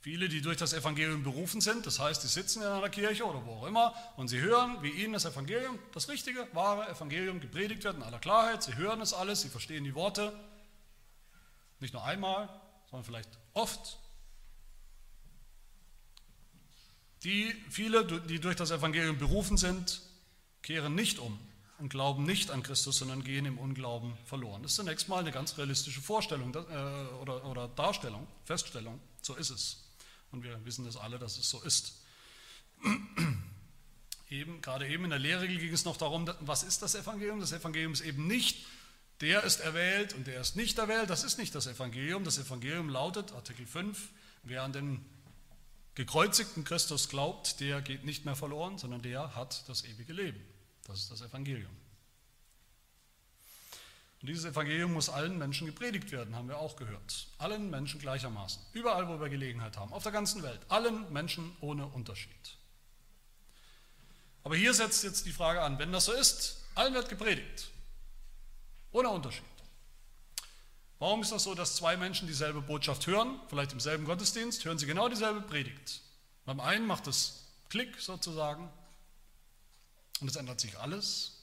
Viele, 0.02 0.30
die 0.30 0.42
durch 0.42 0.58
das 0.58 0.74
Evangelium 0.74 1.24
berufen 1.24 1.62
sind, 1.62 1.86
das 1.86 2.00
heißt, 2.00 2.24
die 2.24 2.28
sitzen 2.28 2.62
in 2.62 2.68
einer 2.68 2.90
Kirche 2.90 3.24
oder 3.24 3.46
wo 3.46 3.52
auch 3.58 3.68
immer 3.68 3.94
und 4.18 4.30
sie 4.30 4.40
hören, 4.40 4.82
wie 4.82 4.90
ihnen 4.90 5.14
das 5.14 5.26
Evangelium, 5.26 5.78
das 5.94 6.10
richtige, 6.10 6.48
wahre 6.54 6.90
Evangelium 6.90 7.40
gepredigt 7.40 7.84
wird 7.84 7.98
in 7.98 8.04
aller 8.04 8.18
Klarheit. 8.18 8.64
Sie 8.64 8.76
hören 8.76 9.02
es 9.02 9.14
alles, 9.14 9.42
sie 9.42 9.50
verstehen 9.50 9.84
die 9.84 9.94
Worte. 9.94 10.34
Nicht 11.80 11.94
nur 11.94 12.04
einmal, 12.04 12.50
sondern 12.90 13.06
vielleicht 13.06 13.30
oft. 13.54 14.00
Die 17.24 17.54
viele, 17.70 18.06
die 18.06 18.40
durch 18.40 18.56
das 18.56 18.72
Evangelium 18.72 19.20
berufen 19.20 19.58
sind, 19.58 20.02
kehren 20.64 20.96
nicht 20.96 21.20
um 21.20 21.38
und 21.82 21.90
glauben 21.90 22.24
nicht 22.24 22.52
an 22.52 22.62
Christus, 22.62 23.00
sondern 23.00 23.24
gehen 23.24 23.46
im 23.46 23.58
Unglauben 23.58 24.14
verloren. 24.26 24.62
Das 24.62 24.74
ist 24.74 24.76
zunächst 24.78 25.10
mal 25.10 25.18
eine 25.18 25.32
ganz 25.32 25.58
realistische 25.58 26.00
Vorstellung 26.00 26.54
äh, 26.54 27.14
oder, 27.22 27.44
oder 27.46 27.68
Darstellung, 27.70 28.28
Feststellung. 28.46 29.00
So 29.24 29.34
ist 29.36 29.50
es. 29.50 29.84
Und 30.32 30.44
wir 30.44 30.64
wissen 30.64 30.86
das 30.86 30.96
alle, 30.96 31.18
dass 31.18 31.38
es 31.38 31.50
so 31.50 31.60
ist. 31.62 31.96
Eben, 34.30 34.62
gerade 34.62 34.88
eben 34.88 35.04
in 35.04 35.10
der 35.10 35.20
Lehrregel 35.20 35.58
ging 35.58 35.74
es 35.74 35.84
noch 35.84 35.98
darum, 35.98 36.30
was 36.40 36.64
ist 36.64 36.82
das 36.82 36.96
Evangelium? 36.96 37.42
Das 37.42 37.52
Evangelium 37.52 37.92
ist 37.92 38.00
eben 38.00 38.28
nicht, 38.28 38.66
der 39.20 39.44
ist 39.44 39.60
erwählt 39.60 40.14
und 40.14 40.26
der 40.26 40.40
ist 40.40 40.56
nicht 40.56 40.78
erwählt. 40.78 41.10
Das 41.10 41.26
ist 41.26 41.38
nicht 41.38 41.54
das 41.54 41.68
Evangelium. 41.68 42.24
Das 42.24 42.38
Evangelium 42.38 42.88
lautet, 42.88 43.34
Artikel 43.34 43.66
5, 43.66 44.08
wer 44.44 44.64
an 44.64 44.72
den 44.72 45.04
gekreuzigten 45.96 46.64
Christus 46.64 47.10
glaubt, 47.10 47.60
der 47.60 47.82
geht 47.82 48.06
nicht 48.06 48.24
mehr 48.24 48.38
verloren, 48.38 48.78
sondern 48.78 49.02
der 49.02 49.36
hat 49.36 49.68
das 49.68 49.84
ewige 49.84 50.14
Leben. 50.14 50.42
Das 50.92 51.00
ist 51.00 51.12
das 51.12 51.22
Evangelium. 51.22 51.72
Und 54.22 54.28
dieses 54.28 54.44
Evangelium 54.44 54.92
muss 54.92 55.08
allen 55.08 55.38
Menschen 55.38 55.66
gepredigt 55.66 56.12
werden, 56.12 56.36
haben 56.36 56.50
wir 56.50 56.58
auch 56.58 56.76
gehört. 56.76 57.28
Allen 57.38 57.70
Menschen 57.70 58.00
gleichermaßen. 58.02 58.62
Überall, 58.74 59.08
wo 59.08 59.20
wir 59.20 59.30
Gelegenheit 59.30 59.78
haben. 59.78 59.94
Auf 59.94 60.04
der 60.04 60.12
ganzen 60.12 60.44
Welt. 60.44 60.60
Allen 60.68 61.12
Menschen 61.14 61.56
ohne 61.62 61.88
Unterschied. 61.88 62.58
Aber 64.44 64.56
hier 64.58 64.74
setzt 64.74 65.04
jetzt 65.06 65.26
die 65.26 65.32
Frage 65.32 65.62
an, 65.62 65.80
wenn 65.80 65.94
das 65.94 66.06
so 66.06 66.12
ist, 66.12 66.62
allen 66.76 66.94
wird 66.94 67.08
gepredigt. 67.08 67.70
Ohne 68.92 69.10
Unterschied. 69.10 69.46
Warum 71.00 71.22
ist 71.22 71.32
das 71.32 71.46
so, 71.46 71.56
dass 71.56 71.78
zwei 71.78 71.96
Menschen 71.96 72.28
dieselbe 72.28 72.62
Botschaft 72.62 73.08
hören, 73.08 73.40
vielleicht 73.48 73.72
im 73.72 73.80
selben 73.80 74.04
Gottesdienst, 74.04 74.66
hören 74.66 74.78
sie 74.78 74.88
genau 74.88 75.08
dieselbe 75.08 75.42
Predigt? 75.42 76.02
Beim 76.46 76.60
einen 76.60 76.86
macht 76.86 77.08
es 77.08 77.46
Klick 77.70 78.00
sozusagen 78.00 78.70
und 80.22 80.30
es 80.30 80.36
ändert 80.36 80.62
sich 80.62 80.78
alles. 80.80 81.42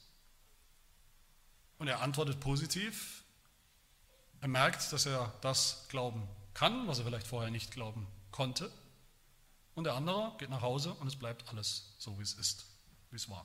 Und 1.79 1.89
er 1.89 2.01
antwortet 2.01 2.41
positiv. 2.41 3.25
Er 4.41 4.49
merkt, 4.49 4.93
dass 4.93 5.05
er 5.05 5.35
das 5.41 5.87
glauben 5.89 6.29
kann, 6.55 6.87
was 6.87 6.99
er 6.99 7.05
vielleicht 7.05 7.27
vorher 7.27 7.51
nicht 7.51 7.73
glauben 7.73 8.07
konnte. 8.31 8.71
Und 9.75 9.85
der 9.85 9.95
andere 9.95 10.33
geht 10.39 10.51
nach 10.51 10.63
Hause 10.63 10.95
und 10.95 11.07
es 11.07 11.17
bleibt 11.17 11.49
alles 11.49 11.95
so, 11.99 12.19
wie 12.19 12.23
es 12.23 12.35
ist, 12.35 12.67
wie 13.11 13.17
es 13.17 13.29
war. 13.29 13.45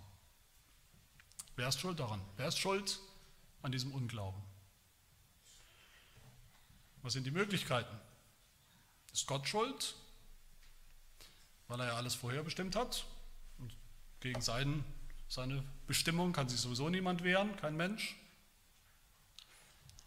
Wer 1.56 1.68
ist 1.68 1.80
schuld 1.80 2.00
daran? 2.00 2.22
Wer 2.38 2.48
ist 2.48 2.58
schuld 2.58 3.00
an 3.62 3.72
diesem 3.72 3.92
Unglauben? 3.92 4.42
Was 7.02 7.14
sind 7.14 7.26
die 7.26 7.32
Möglichkeiten? 7.32 7.96
Ist 9.12 9.28
Gott 9.28 9.48
schuld, 9.48 9.96
weil 11.68 11.80
er 11.80 11.88
ja 11.88 11.96
alles 11.96 12.16
vorherbestimmt 12.16 12.76
hat? 12.76 13.06
Und 13.60 13.76
gegen 14.20 14.42
seinen 14.42 14.84
seine 15.34 15.64
Bestimmung 15.88 16.32
kann 16.32 16.48
sich 16.48 16.62
sowieso 16.62 16.90
niemand 16.90 17.24
wehren, 17.24 17.56
kein 17.58 17.76
Mensch. 17.76 18.16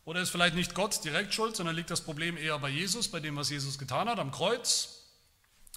Oder 0.05 0.21
ist 0.21 0.31
vielleicht 0.31 0.55
nicht 0.55 0.75
Gott 0.77 1.03
direkt 1.03 1.35
schuld, 1.35 1.57
sondern 1.57 1.75
liegt 1.75 1.91
das 1.91 2.01
Problem 2.01 2.37
eher 2.37 2.57
bei 2.61 2.69
Jesus, 2.69 3.09
bei 3.09 3.19
dem, 3.19 3.35
was 3.35 3.51
Jesus 3.51 3.77
getan 3.77 4.09
hat 4.09 4.21
am 4.21 4.31
Kreuz? 4.31 5.03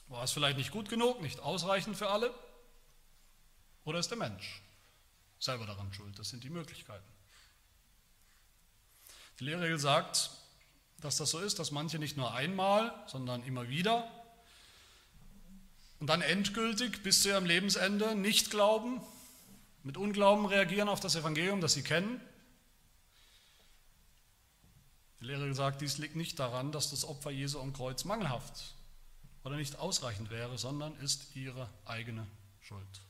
War 0.08 0.24
es 0.24 0.32
vielleicht 0.32 0.58
nicht 0.58 0.70
gut 0.70 0.88
genug, 0.88 1.24
nicht 1.24 1.40
ausreichend 1.40 1.98
für 1.98 2.10
alle? 2.10 2.32
Oder 3.86 3.98
ist 3.98 4.12
der 4.12 4.20
Mensch 4.20 4.62
selber 5.40 5.66
daran 5.66 5.92
schuld? 5.94 6.20
Das 6.20 6.30
sind 6.30 6.44
die 6.44 6.52
Möglichkeiten. 6.52 7.10
Die 9.40 9.46
Lehrregel 9.46 9.80
sagt, 9.80 10.30
dass 11.02 11.18
das 11.18 11.32
so 11.32 11.40
ist, 11.40 11.58
dass 11.58 11.72
manche 11.72 11.98
nicht 11.98 12.18
nur 12.18 12.36
einmal, 12.36 12.94
sondern 13.08 13.42
immer 13.44 13.68
wieder 13.68 14.12
und 16.00 16.06
dann 16.06 16.22
endgültig 16.22 17.02
bis 17.02 17.24
zu 17.24 17.30
ihrem 17.30 17.46
Lebensende 17.46 18.14
nicht 18.14 18.52
glauben, 18.52 19.02
mit 19.84 19.98
Unglauben 19.98 20.46
reagieren 20.46 20.90
auf 20.90 21.00
das 21.00 21.16
Evangelium, 21.16 21.62
das 21.62 21.74
sie 21.74 21.84
kennen. 21.84 22.22
Die 25.22 25.26
Lehre 25.26 25.54
sagt, 25.54 25.82
dies 25.82 25.98
liegt 25.98 26.16
nicht 26.16 26.40
daran, 26.40 26.72
dass 26.72 26.92
das 26.92 27.04
Opfer 27.06 27.32
Jesu 27.32 27.60
am 27.60 27.74
Kreuz 27.74 28.06
mangelhaft 28.06 28.74
oder 29.44 29.58
nicht 29.58 29.78
ausreichend 29.78 30.30
wäre, 30.30 30.58
sondern 30.58 30.96
ist 30.98 31.36
ihre 31.36 31.70
eigene 31.86 32.26
Schuld. 32.62 33.02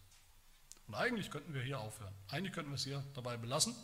Und 0.87 0.95
eigentlich 0.95 1.29
könnten 1.29 1.53
wir 1.53 1.61
hier 1.61 1.79
aufhören. 1.79 2.13
Eigentlich 2.29 2.53
könnten 2.53 2.71
wir 2.71 2.75
es 2.75 2.83
hier 2.83 3.03
dabei 3.13 3.37
belassen. 3.37 3.75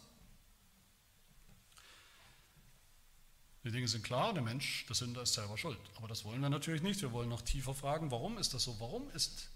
Die 3.64 3.72
Dinge 3.72 3.88
sind 3.88 4.04
klar, 4.04 4.34
der 4.34 4.44
Mensch, 4.44 4.86
der 4.88 4.96
Sünder 4.96 5.24
ist 5.24 5.34
selber 5.34 5.58
schuld. 5.58 5.80
Aber 5.96 6.08
das 6.08 6.24
wollen 6.24 6.42
wir 6.42 6.50
natürlich 6.50 6.82
nicht. 6.82 7.02
Wir 7.02 7.12
wollen 7.12 7.30
noch 7.30 7.42
tiefer 7.42 7.74
fragen, 7.74 8.12
warum 8.12 8.38
ist 8.38 8.54
das 8.54 8.64
so? 8.64 8.80
Warum 8.80 9.10
ist 9.12 9.50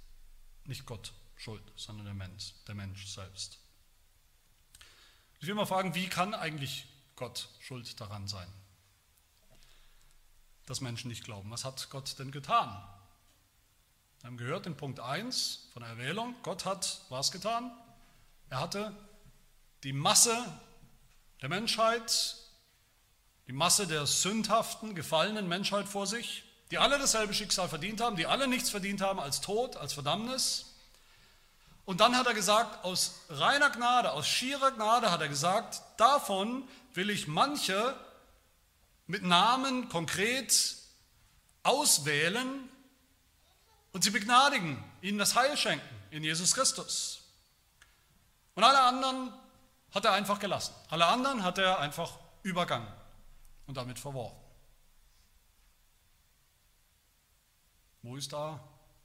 nicht 0.65 0.86
Gott 0.86 1.13
schuld, 1.39 1.63
sondern 1.75 2.05
der 2.05 2.13
Mensch, 2.13 2.53
der 2.67 2.75
Mensch 2.75 3.08
selbst. 3.08 3.58
Ich 5.39 5.48
will 5.48 5.55
mal 5.55 5.65
fragen, 5.65 5.96
wie 5.96 6.08
kann 6.08 6.34
eigentlich 6.34 6.86
Gott 7.15 7.50
schuld 7.60 8.00
daran 8.00 8.27
sein, 8.27 8.48
dass 10.65 10.81
Menschen 10.81 11.08
nicht 11.08 11.24
glauben? 11.24 11.50
Was 11.50 11.63
hat 11.63 11.89
Gott 11.89 12.19
denn 12.19 12.31
getan? 12.31 12.69
Wir 14.19 14.27
haben 14.27 14.38
gehört 14.38 14.67
in 14.67 14.75
Punkt 14.75 15.00
1 15.00 15.69
von 15.72 15.81
der 15.81 15.91
Erwählung, 15.91 16.36
Gott 16.43 16.65
hat 16.65 17.01
was 17.08 17.31
getan? 17.31 17.72
Er 18.50 18.60
hatte 18.60 18.93
die 19.84 19.93
Masse 19.93 20.38
der 21.41 21.48
Menschheit, 21.48 22.36
die 23.48 23.53
Masse 23.53 23.88
der 23.88 24.05
sündhaften, 24.05 24.93
gefallenen 24.93 25.48
Menschheit 25.48 25.88
vor 25.88 26.05
sich, 26.05 26.43
die 26.69 26.77
alle 26.77 27.00
dasselbe 27.00 27.34
Schicksal 27.34 27.69
verdient 27.69 28.01
haben, 28.01 28.17
die 28.17 28.25
alle 28.25 28.48
nichts 28.48 28.69
verdient 28.69 29.00
haben 29.00 29.22
als 29.22 29.39
Tod, 29.39 29.77
als 29.77 29.93
Verdammnis. 29.93 30.68
Und 31.89 32.01
dann 32.01 32.15
hat 32.15 32.27
er 32.27 32.36
gesagt, 32.36 32.86
aus 32.86 33.22
reiner 33.29 33.72
Gnade, 33.72 34.12
aus 34.12 34.27
schierer 34.27 34.69
Gnade 34.74 35.10
hat 35.10 35.22
er 35.22 35.27
gesagt, 35.27 35.81
davon 35.98 36.69
will 36.93 37.10
ich 37.10 37.27
manche 37.27 37.96
mit 39.08 39.24
Namen 39.24 39.89
konkret 39.89 40.75
auswählen 41.63 42.69
und 43.91 44.03
sie 44.03 44.12
begnadigen, 44.12 44.84
ihnen 45.01 45.17
das 45.17 45.34
Heil 45.34 45.58
schenken 45.58 45.89
in 46.12 46.24
Jesus 46.24 46.53
Christus. 46.53 47.24
Und 48.53 48.63
alle 48.63 48.81
anderen 48.81 49.34
hat 49.89 50.05
er 50.05 50.12
einfach 50.12 50.38
gelassen. 50.38 50.75
Alle 50.91 51.08
anderen 51.08 51.43
hat 51.43 51.58
er 51.58 51.79
einfach 51.79 52.19
übergangen 52.43 52.93
und 53.65 53.77
damit 53.77 53.98
verworfen. 53.98 54.38
Wo 58.03 58.15
ist 58.15 58.31
da 58.31 58.60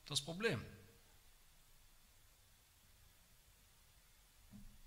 das 0.05 0.21
Problem? 0.21 0.62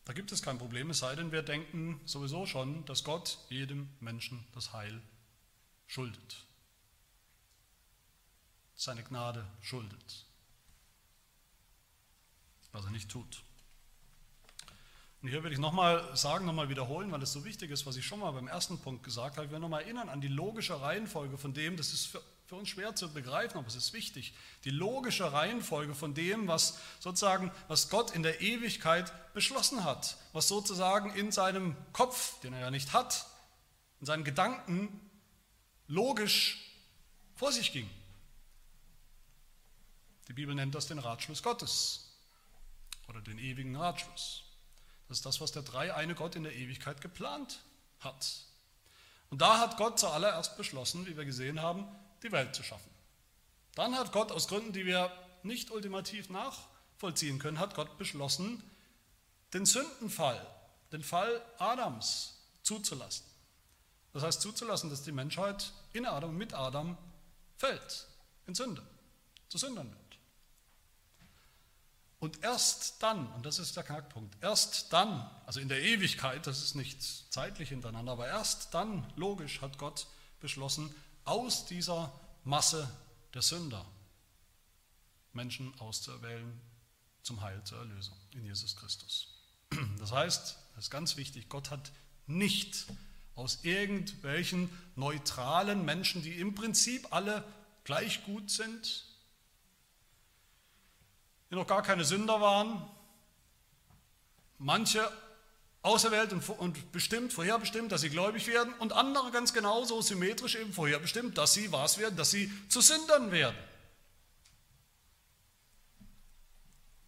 Da 0.08 0.14
gibt 0.14 0.32
es 0.32 0.42
kein 0.42 0.58
Problem, 0.58 0.90
es 0.90 1.00
sei 1.00 1.18
denn, 1.18 1.34
wir 1.34 1.42
denken 1.42 2.00
sowieso 2.06 2.46
schon, 2.46 2.86
dass 2.86 3.04
Gott 3.04 3.40
jedem 3.50 3.90
Menschen 4.00 4.48
das 4.54 4.72
Heil 4.72 5.02
schuldet. 5.86 6.46
Seine 8.74 9.04
Gnade 9.04 9.46
schuldet. 9.60 10.26
Was 12.72 12.86
er 12.86 12.92
nicht 12.92 13.10
tut. 13.10 13.44
Und 15.22 15.28
hier 15.28 15.44
will 15.44 15.52
ich 15.52 15.60
nochmal 15.60 16.16
sagen, 16.16 16.46
nochmal 16.46 16.70
wiederholen, 16.70 17.12
weil 17.12 17.22
es 17.22 17.34
so 17.34 17.44
wichtig 17.44 17.70
ist, 17.72 17.86
was 17.86 17.98
ich 17.98 18.06
schon 18.06 18.22
mal 18.22 18.32
beim 18.32 18.48
ersten 18.48 18.80
Punkt 18.80 19.04
gesagt 19.04 19.36
habe. 19.36 19.48
Ich 19.48 19.52
will 19.52 19.60
nochmal 19.60 19.82
erinnern 19.82 20.08
an 20.08 20.22
die 20.22 20.30
logische 20.30 20.80
Reihenfolge 20.80 21.38
von 21.38 21.54
dem, 21.54 21.76
das 21.76 21.92
ist 21.92 22.06
für 22.06 22.24
für 22.48 22.56
uns 22.56 22.70
schwer 22.70 22.96
zu 22.96 23.12
begreifen, 23.12 23.58
aber 23.58 23.68
es 23.68 23.76
ist 23.76 23.92
wichtig. 23.92 24.34
Die 24.64 24.70
logische 24.70 25.34
Reihenfolge 25.34 25.94
von 25.94 26.14
dem, 26.14 26.48
was 26.48 26.80
sozusagen, 27.00 27.52
was 27.68 27.90
Gott 27.90 28.12
in 28.12 28.24
der 28.24 28.40
Ewigkeit 28.40 29.12
beschlossen 29.34 29.84
hat, 29.84 30.16
was 30.32 30.48
sozusagen 30.48 31.14
in 31.14 31.34
seinem 31.34 31.76
Kopf, 31.92 32.40
den 32.40 32.54
er 32.54 32.62
ja 32.62 32.72
nicht 32.72 32.94
hat, 32.94 33.26
in 34.00 34.06
seinen 34.06 34.24
Gedanken 34.24 34.98
logisch 35.88 36.72
vor 37.36 37.52
sich 37.52 37.74
ging. 37.74 37.90
Die 40.30 40.34
Bibel 40.34 40.56
nennt 40.56 40.74
das 40.74 40.88
den 40.88 41.00
Ratschluss 41.00 41.44
Gottes 41.44 42.14
oder 43.10 43.22
den 43.22 43.40
ewigen 43.40 43.76
Ratschluss. 43.76 44.44
Das 45.10 45.18
ist 45.18 45.26
das, 45.26 45.42
was 45.42 45.52
der 45.52 45.64
dreieine 45.64 46.16
Gott 46.16 46.38
in 46.38 46.44
der 46.44 46.56
Ewigkeit 46.56 47.02
geplant 47.02 47.60
hat. 48.00 48.46
Und 49.30 49.42
da 49.42 49.60
hat 49.60 49.76
Gott 49.76 50.00
zuallererst 50.00 50.56
beschlossen, 50.56 51.06
wie 51.08 51.18
wir 51.18 51.26
gesehen 51.26 51.62
haben, 51.62 51.86
die 52.24 52.32
Welt 52.32 52.56
zu 52.56 52.64
schaffen. 52.64 52.90
Dann 53.76 53.96
hat 53.96 54.12
Gott 54.12 54.32
aus 54.32 54.48
Gründen, 54.48 54.74
die 54.74 54.86
wir 54.86 55.12
nicht 55.44 55.72
ultimativ 55.72 56.30
nachvollziehen 56.30 57.40
können, 57.40 57.60
hat 57.60 57.76
Gott 57.76 57.98
beschlossen, 57.98 58.64
den 59.54 59.66
Sündenfall, 59.66 60.46
den 60.92 61.04
Fall 61.04 61.42
Adams 61.58 62.38
zuzulassen. 62.64 63.26
Das 64.14 64.24
heißt 64.24 64.42
zuzulassen, 64.42 64.90
dass 64.90 65.04
die 65.04 65.12
Menschheit 65.12 65.72
in 65.94 66.06
Adam 66.06 66.36
mit 66.36 66.54
Adam 66.54 66.98
fällt, 67.56 68.08
in 68.48 68.56
Sünde, 68.56 68.82
zu 69.48 69.58
Sündern 69.58 69.92
wird. 69.92 70.08
Und 72.20 72.44
erst 72.44 73.04
dann, 73.04 73.32
und 73.34 73.46
das 73.46 73.60
ist 73.60 73.76
der 73.78 73.84
Knackpunkt, 73.84 74.36
erst 74.42 74.92
dann, 74.92 75.30
also 75.46 75.60
in 75.60 75.70
der 75.70 75.84
Ewigkeit, 75.84 76.48
das 76.48 76.64
ist 76.64 76.74
nicht 76.74 77.02
zeitlich 77.32 77.70
hintereinander, 77.70 78.14
aber 78.14 78.28
erst 78.28 78.74
dann, 78.74 79.06
logisch, 79.16 79.62
hat 79.62 79.78
Gott 79.78 80.08
beschlossen, 80.40 80.94
aus 81.28 81.66
dieser 81.66 82.12
Masse 82.44 82.90
der 83.34 83.42
Sünder 83.42 83.86
Menschen 85.34 85.78
auszuerwählen 85.80 86.60
zum 87.22 87.42
Heil, 87.42 87.62
zur 87.64 87.80
Erlösung 87.80 88.18
in 88.32 88.44
Jesus 88.44 88.76
Christus. 88.76 89.34
Das 90.00 90.12
heißt, 90.12 90.58
das 90.76 90.86
ist 90.86 90.90
ganz 90.90 91.18
wichtig, 91.18 91.50
Gott 91.50 91.70
hat 91.72 91.92
nicht 92.28 92.88
aus 93.36 93.64
irgendwelchen 93.64 94.70
neutralen 94.96 95.84
Menschen, 95.86 96.24
die 96.24 96.40
im 96.40 96.56
Prinzip 96.56 97.12
alle 97.12 97.44
gleich 97.84 98.24
gut 98.26 98.50
sind, 98.50 99.06
die 101.50 101.56
noch 101.56 101.68
gar 101.68 101.84
keine 101.84 102.06
Sünder 102.06 102.42
waren, 102.42 102.86
manche 104.58 105.12
auserwählt 105.82 106.34
und 106.34 106.92
bestimmt, 106.92 107.34
vorherbestimmt, 107.34 107.92
dass 107.92 108.02
sie 108.02 108.10
gläubig 108.10 108.48
werden 108.48 108.74
und 108.80 108.94
andere 108.94 109.32
ganz 109.32 109.54
genauso 109.54 110.02
symmetrisch 110.02 110.56
eben 110.56 110.74
vorherbestimmt, 110.74 111.38
dass 111.38 111.54
sie 111.54 111.72
was 111.72 111.98
werden, 111.98 112.18
dass 112.18 112.32
sie 112.32 112.52
zu 112.68 112.82
Sündern 112.82 113.32
werden. 113.32 113.58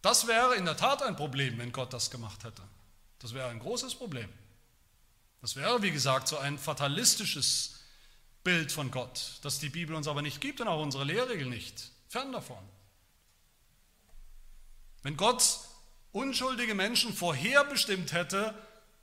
Das 0.02 0.26
wäre 0.26 0.56
in 0.56 0.64
der 0.64 0.76
Tat 0.76 1.02
ein 1.02 1.16
Problem, 1.16 1.58
wenn 1.58 1.72
Gott 1.72 1.92
das 1.92 2.10
gemacht 2.10 2.44
hätte. 2.44 2.62
Das 3.18 3.34
wäre 3.34 3.48
ein 3.48 3.58
großes 3.58 3.94
Problem. 3.96 4.30
Das 5.42 5.56
wäre, 5.56 5.82
wie 5.82 5.90
gesagt, 5.90 6.28
so 6.28 6.38
ein 6.38 6.58
fatalistisches 6.58 7.80
Bild 8.42 8.72
von 8.72 8.90
Gott, 8.90 9.38
das 9.42 9.58
die 9.58 9.68
Bibel 9.68 9.94
uns 9.94 10.08
aber 10.08 10.22
nicht 10.22 10.40
gibt 10.40 10.60
und 10.60 10.68
auch 10.68 10.82
unsere 10.82 11.04
Lehrregel 11.04 11.46
nicht. 11.46 11.90
Fern 12.08 12.32
davon. 12.32 12.62
Wenn 15.02 15.16
Gott 15.16 15.60
unschuldige 16.12 16.74
Menschen 16.74 17.12
vorherbestimmt 17.12 18.12
hätte, 18.12 18.54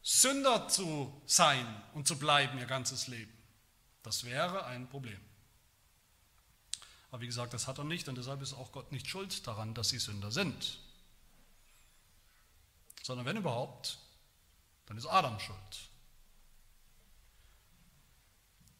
Sünder 0.01 0.67
zu 0.67 1.21
sein 1.25 1.65
und 1.93 2.07
zu 2.07 2.17
bleiben 2.17 2.57
ihr 2.59 2.65
ganzes 2.65 3.07
Leben, 3.07 3.33
das 4.03 4.23
wäre 4.23 4.65
ein 4.65 4.87
Problem. 4.87 5.19
Aber 7.11 7.21
wie 7.21 7.27
gesagt, 7.27 7.53
das 7.53 7.67
hat 7.67 7.77
er 7.77 7.83
nicht 7.83 8.07
und 8.07 8.17
deshalb 8.17 8.41
ist 8.41 8.53
auch 8.53 8.71
Gott 8.71 8.91
nicht 8.91 9.07
schuld 9.07 9.45
daran, 9.47 9.73
dass 9.73 9.89
sie 9.89 9.99
Sünder 9.99 10.31
sind. 10.31 10.79
Sondern 13.03 13.25
wenn 13.25 13.37
überhaupt, 13.37 13.97
dann 14.85 14.97
ist 14.97 15.05
Adam 15.05 15.39
schuld. 15.39 15.86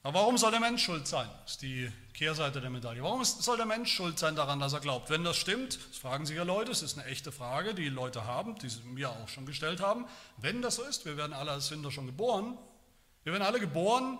Aber 0.07 0.21
warum 0.21 0.37
soll 0.37 0.51
der 0.51 0.61
Mensch 0.61 0.85
schuld 0.85 1.05
sein? 1.05 1.27
Das 1.43 1.55
ist 1.55 1.61
die 1.63 1.91
Kehrseite 2.13 2.61
der 2.61 2.69
Medaille. 2.69 3.03
Warum 3.03 3.25
soll 3.25 3.57
der 3.57 3.65
Mensch 3.65 3.93
schuld 3.93 4.17
sein 4.17 4.37
daran, 4.37 4.57
dass 4.57 4.71
er 4.71 4.79
glaubt? 4.79 5.09
Wenn 5.09 5.25
das 5.25 5.35
stimmt, 5.35 5.77
das 5.89 5.97
fragen 5.97 6.25
sich 6.25 6.37
ja 6.37 6.43
Leute, 6.43 6.71
es 6.71 6.81
ist 6.81 6.97
eine 6.97 7.05
echte 7.09 7.33
Frage, 7.33 7.75
die 7.75 7.89
Leute 7.89 8.23
haben, 8.23 8.57
die 8.59 8.69
sie 8.69 8.79
mir 8.83 9.09
auch 9.09 9.27
schon 9.27 9.45
gestellt 9.45 9.81
haben. 9.81 10.05
Wenn 10.37 10.61
das 10.61 10.75
so 10.75 10.83
ist, 10.83 11.03
wir 11.03 11.17
werden 11.17 11.33
alle 11.33 11.51
als 11.51 11.67
Sünder 11.67 11.91
schon 11.91 12.05
geboren, 12.05 12.57
wir 13.25 13.33
werden 13.33 13.43
alle 13.43 13.59
geboren 13.59 14.17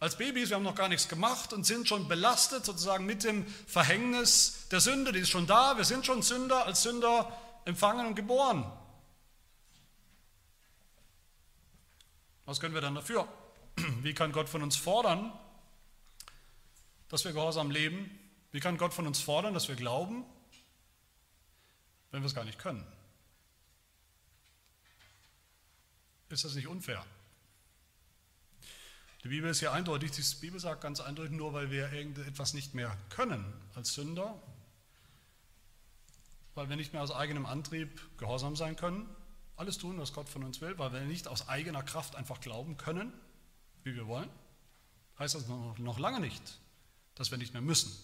als 0.00 0.18
Babys, 0.18 0.50
wir 0.50 0.56
haben 0.56 0.64
noch 0.64 0.74
gar 0.74 0.90
nichts 0.90 1.08
gemacht 1.08 1.54
und 1.54 1.64
sind 1.64 1.88
schon 1.88 2.08
belastet 2.08 2.66
sozusagen 2.66 3.06
mit 3.06 3.24
dem 3.24 3.46
Verhängnis 3.66 4.68
der 4.70 4.80
Sünde, 4.80 5.12
die 5.12 5.20
ist 5.20 5.30
schon 5.30 5.46
da, 5.46 5.78
wir 5.78 5.84
sind 5.86 6.04
schon 6.04 6.20
Sünder, 6.20 6.66
als 6.66 6.82
Sünder 6.82 7.32
empfangen 7.64 8.06
und 8.06 8.16
geboren. 8.16 8.70
Was 12.44 12.60
können 12.60 12.74
wir 12.74 12.82
dann 12.82 12.96
dafür? 12.96 13.26
Wie 14.02 14.14
kann 14.14 14.32
Gott 14.32 14.48
von 14.48 14.62
uns 14.62 14.76
fordern, 14.76 15.32
dass 17.08 17.24
wir 17.24 17.32
gehorsam 17.32 17.70
leben? 17.70 18.10
Wie 18.52 18.60
kann 18.60 18.78
Gott 18.78 18.94
von 18.94 19.06
uns 19.06 19.20
fordern, 19.20 19.54
dass 19.54 19.68
wir 19.68 19.76
glauben, 19.76 20.24
wenn 22.10 22.22
wir 22.22 22.26
es 22.26 22.34
gar 22.34 22.44
nicht 22.44 22.58
können? 22.58 22.86
Ist 26.28 26.44
das 26.44 26.54
nicht 26.54 26.66
unfair? 26.66 27.04
Die 29.22 29.28
Bibel 29.28 29.50
ist 29.50 29.60
ja 29.60 29.72
eindeutig, 29.72 30.12
die 30.12 30.40
Bibel 30.40 30.60
sagt 30.60 30.80
ganz 30.80 31.00
eindeutig, 31.00 31.32
nur 31.32 31.52
weil 31.52 31.70
wir 31.70 31.92
irgendetwas 31.92 32.54
nicht 32.54 32.74
mehr 32.74 32.96
können 33.10 33.44
als 33.74 33.94
Sünder, 33.94 34.40
weil 36.54 36.68
wir 36.68 36.76
nicht 36.76 36.92
mehr 36.92 37.02
aus 37.02 37.10
eigenem 37.10 37.44
Antrieb 37.44 38.00
gehorsam 38.18 38.56
sein 38.56 38.76
können, 38.76 39.08
alles 39.56 39.78
tun, 39.78 39.98
was 39.98 40.12
Gott 40.12 40.28
von 40.28 40.44
uns 40.44 40.60
will, 40.60 40.78
weil 40.78 40.92
wir 40.92 41.00
nicht 41.00 41.28
aus 41.28 41.48
eigener 41.48 41.82
Kraft 41.82 42.14
einfach 42.14 42.40
glauben 42.40 42.76
können, 42.76 43.12
wie 43.86 43.94
wir 43.94 44.06
wollen, 44.06 44.28
heißt 45.18 45.36
das 45.36 45.46
noch, 45.46 45.98
lange 45.98 46.20
nicht, 46.20 46.42
dass 47.14 47.30
wir 47.30 47.38
nicht 47.38 47.52
mehr 47.52 47.62
müssen. 47.62 47.96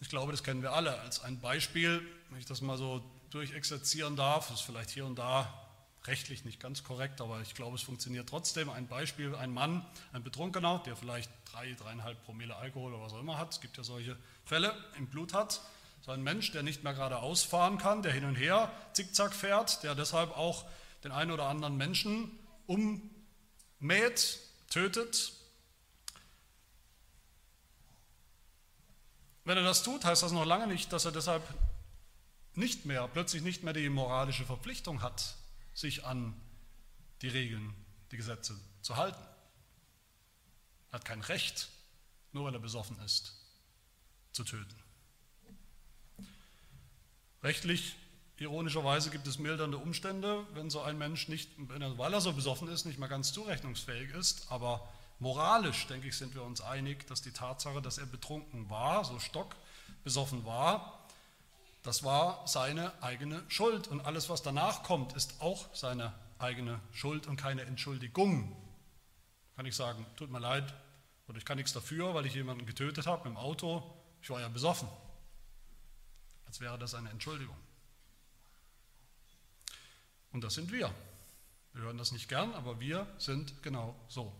Ich 0.00 0.08
glaube, 0.08 0.32
das 0.32 0.42
kennen 0.42 0.62
wir 0.62 0.72
alle 0.72 0.98
als 1.00 1.20
ein 1.20 1.40
Beispiel, 1.40 2.02
wenn 2.30 2.40
ich 2.40 2.46
das 2.46 2.60
mal 2.60 2.76
so 2.76 3.04
durchexerzieren 3.30 4.16
darf, 4.16 4.48
das 4.48 4.60
ist 4.60 4.66
vielleicht 4.66 4.90
hier 4.90 5.06
und 5.06 5.16
da 5.16 5.62
rechtlich 6.06 6.44
nicht 6.44 6.60
ganz 6.60 6.84
korrekt, 6.84 7.20
aber 7.20 7.40
ich 7.40 7.54
glaube, 7.54 7.76
es 7.76 7.82
funktioniert 7.82 8.28
trotzdem. 8.28 8.70
Ein 8.70 8.86
Beispiel, 8.86 9.34
ein 9.34 9.52
Mann, 9.52 9.84
ein 10.12 10.22
Betrunkener, 10.22 10.80
der 10.86 10.96
vielleicht 10.96 11.30
drei, 11.52 11.72
dreieinhalb 11.72 12.24
Promille 12.24 12.54
Alkohol 12.56 12.94
oder 12.94 13.02
was 13.02 13.12
auch 13.12 13.20
immer 13.20 13.38
hat, 13.38 13.52
es 13.52 13.60
gibt 13.60 13.76
ja 13.76 13.84
solche 13.84 14.16
Fälle, 14.44 14.72
im 14.96 15.06
Blut 15.08 15.34
hat, 15.34 15.60
so 16.02 16.12
ein 16.12 16.22
Mensch, 16.22 16.52
der 16.52 16.62
nicht 16.62 16.84
mehr 16.84 16.94
geradeaus 16.94 17.42
fahren 17.42 17.78
kann, 17.78 18.02
der 18.02 18.12
hin 18.12 18.24
und 18.24 18.36
her 18.36 18.70
zickzack 18.92 19.34
fährt, 19.34 19.82
der 19.82 19.94
deshalb 19.94 20.36
auch 20.36 20.64
den 21.02 21.10
einen 21.10 21.32
oder 21.32 21.46
anderen 21.46 21.76
Menschen 21.76 22.30
ummäht, 22.66 24.40
tötet. 24.70 25.32
Wenn 29.44 29.56
er 29.56 29.64
das 29.64 29.82
tut, 29.82 30.04
heißt 30.04 30.22
das 30.22 30.32
noch 30.32 30.44
lange 30.44 30.66
nicht, 30.66 30.92
dass 30.92 31.04
er 31.04 31.12
deshalb 31.12 31.42
nicht 32.54 32.84
mehr, 32.84 33.06
plötzlich 33.08 33.42
nicht 33.42 33.62
mehr 33.62 33.72
die 33.72 33.88
moralische 33.88 34.44
Verpflichtung 34.44 35.02
hat, 35.02 35.36
sich 35.74 36.04
an 36.04 36.34
die 37.22 37.28
Regeln, 37.28 37.72
die 38.10 38.16
Gesetze 38.16 38.58
zu 38.82 38.96
halten. 38.96 39.22
Er 40.90 40.94
hat 40.94 41.04
kein 41.04 41.20
Recht, 41.20 41.68
nur 42.32 42.44
weil 42.44 42.54
er 42.54 42.60
besoffen 42.60 42.98
ist, 43.00 43.34
zu 44.32 44.42
töten. 44.44 44.82
Rechtlich 47.42 47.96
Ironischerweise 48.38 49.10
gibt 49.10 49.26
es 49.26 49.38
mildernde 49.38 49.78
Umstände, 49.78 50.44
wenn 50.52 50.68
so 50.68 50.82
ein 50.82 50.98
Mensch 50.98 51.28
nicht, 51.28 51.50
weil 51.56 52.12
er 52.12 52.20
so 52.20 52.32
besoffen 52.34 52.68
ist, 52.68 52.84
nicht 52.84 52.98
mehr 52.98 53.08
ganz 53.08 53.32
zurechnungsfähig 53.32 54.10
ist. 54.14 54.52
Aber 54.52 54.86
moralisch, 55.18 55.86
denke 55.86 56.08
ich, 56.08 56.18
sind 56.18 56.34
wir 56.34 56.42
uns 56.42 56.60
einig, 56.60 57.06
dass 57.06 57.22
die 57.22 57.32
Tatsache, 57.32 57.80
dass 57.80 57.96
er 57.96 58.06
betrunken 58.06 58.68
war, 58.68 59.04
so 59.04 59.18
stockbesoffen 59.18 60.44
war, 60.44 61.06
das 61.82 62.02
war 62.02 62.46
seine 62.46 62.92
eigene 63.02 63.42
Schuld. 63.48 63.88
Und 63.88 64.00
alles, 64.02 64.28
was 64.28 64.42
danach 64.42 64.82
kommt, 64.82 65.14
ist 65.14 65.40
auch 65.40 65.74
seine 65.74 66.12
eigene 66.38 66.80
Schuld 66.92 67.26
und 67.26 67.36
keine 67.36 67.62
Entschuldigung. 67.62 68.54
Kann 69.54 69.64
ich 69.64 69.76
sagen, 69.76 70.04
tut 70.16 70.30
mir 70.30 70.40
leid, 70.40 70.74
oder 71.28 71.38
ich 71.38 71.44
kann 71.44 71.56
nichts 71.56 71.72
dafür, 71.72 72.12
weil 72.12 72.26
ich 72.26 72.34
jemanden 72.34 72.66
getötet 72.66 73.06
habe 73.06 73.28
im 73.28 73.36
Auto, 73.36 73.82
ich 74.20 74.28
war 74.28 74.40
ja 74.40 74.48
besoffen. 74.48 74.88
Als 76.44 76.60
wäre 76.60 76.78
das 76.78 76.94
eine 76.94 77.08
Entschuldigung. 77.10 77.56
Und 80.36 80.44
das 80.44 80.52
sind 80.52 80.70
wir. 80.70 80.94
Wir 81.72 81.84
hören 81.84 81.96
das 81.96 82.12
nicht 82.12 82.28
gern, 82.28 82.52
aber 82.52 82.78
wir 82.78 83.06
sind 83.16 83.62
genau 83.62 83.98
so. 84.06 84.38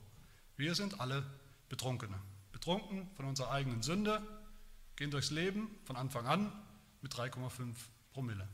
Wir 0.59 0.75
sind 0.75 1.01
alle 1.01 1.25
Betrunkene. 1.71 2.21
Betrunken 2.53 3.09
von 3.17 3.25
unserer 3.25 3.51
eigenen 3.51 3.83
Sünde, 3.83 4.21
gehen 4.97 5.11
durchs 5.11 5.31
Leben 5.31 5.75
von 5.87 5.97
Anfang 5.97 6.27
an 6.27 6.53
mit 7.01 7.15
3,5 7.15 7.75
Promille. 8.13 8.47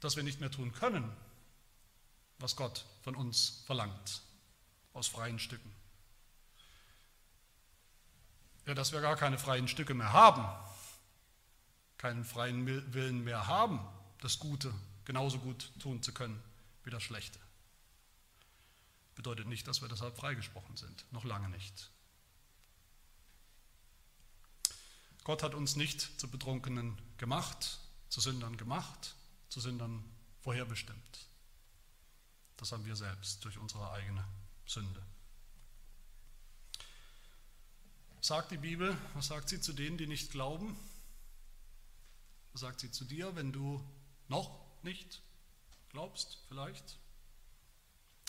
Dass 0.00 0.16
wir 0.16 0.22
nicht 0.22 0.40
mehr 0.40 0.50
tun 0.50 0.72
können, 0.72 1.10
was 2.38 2.56
Gott 2.56 2.84
von 3.04 3.16
uns 3.16 3.62
verlangt, 3.64 4.20
aus 4.92 5.08
freien 5.08 5.38
Stücken. 5.38 5.74
Ja, 8.66 8.74
dass 8.74 8.92
wir 8.92 9.00
gar 9.00 9.16
keine 9.16 9.38
freien 9.38 9.66
Stücke 9.66 9.94
mehr 9.94 10.12
haben, 10.12 10.44
keinen 12.06 12.24
freien 12.24 12.64
Willen 12.94 13.24
mehr 13.24 13.48
haben, 13.48 13.80
das 14.20 14.38
Gute 14.38 14.72
genauso 15.04 15.40
gut 15.40 15.72
tun 15.80 16.04
zu 16.04 16.14
können 16.14 16.40
wie 16.84 16.90
das 16.90 17.02
Schlechte. 17.02 17.40
Bedeutet 19.16 19.48
nicht, 19.48 19.66
dass 19.66 19.82
wir 19.82 19.88
deshalb 19.88 20.16
freigesprochen 20.16 20.76
sind, 20.76 21.04
noch 21.12 21.24
lange 21.24 21.48
nicht. 21.48 21.90
Gott 25.24 25.42
hat 25.42 25.56
uns 25.56 25.74
nicht 25.74 26.20
zu 26.20 26.30
Betrunkenen 26.30 26.96
gemacht, 27.18 27.80
zu 28.08 28.20
Sündern 28.20 28.56
gemacht, 28.56 29.16
zu 29.48 29.58
Sündern 29.58 30.04
vorherbestimmt. 30.42 31.26
Das 32.56 32.70
haben 32.70 32.84
wir 32.84 32.94
selbst 32.94 33.44
durch 33.44 33.58
unsere 33.58 33.90
eigene 33.90 34.24
Sünde. 34.64 35.02
Sagt 38.20 38.52
die 38.52 38.58
Bibel, 38.58 38.96
was 39.14 39.26
sagt 39.26 39.48
sie 39.48 39.60
zu 39.60 39.72
denen, 39.72 39.98
die 39.98 40.06
nicht 40.06 40.30
glauben? 40.30 40.78
Sagt 42.56 42.80
sie 42.80 42.90
zu 42.90 43.04
dir, 43.04 43.36
wenn 43.36 43.52
du 43.52 43.86
noch 44.28 44.58
nicht 44.82 45.20
glaubst, 45.90 46.38
vielleicht? 46.48 46.98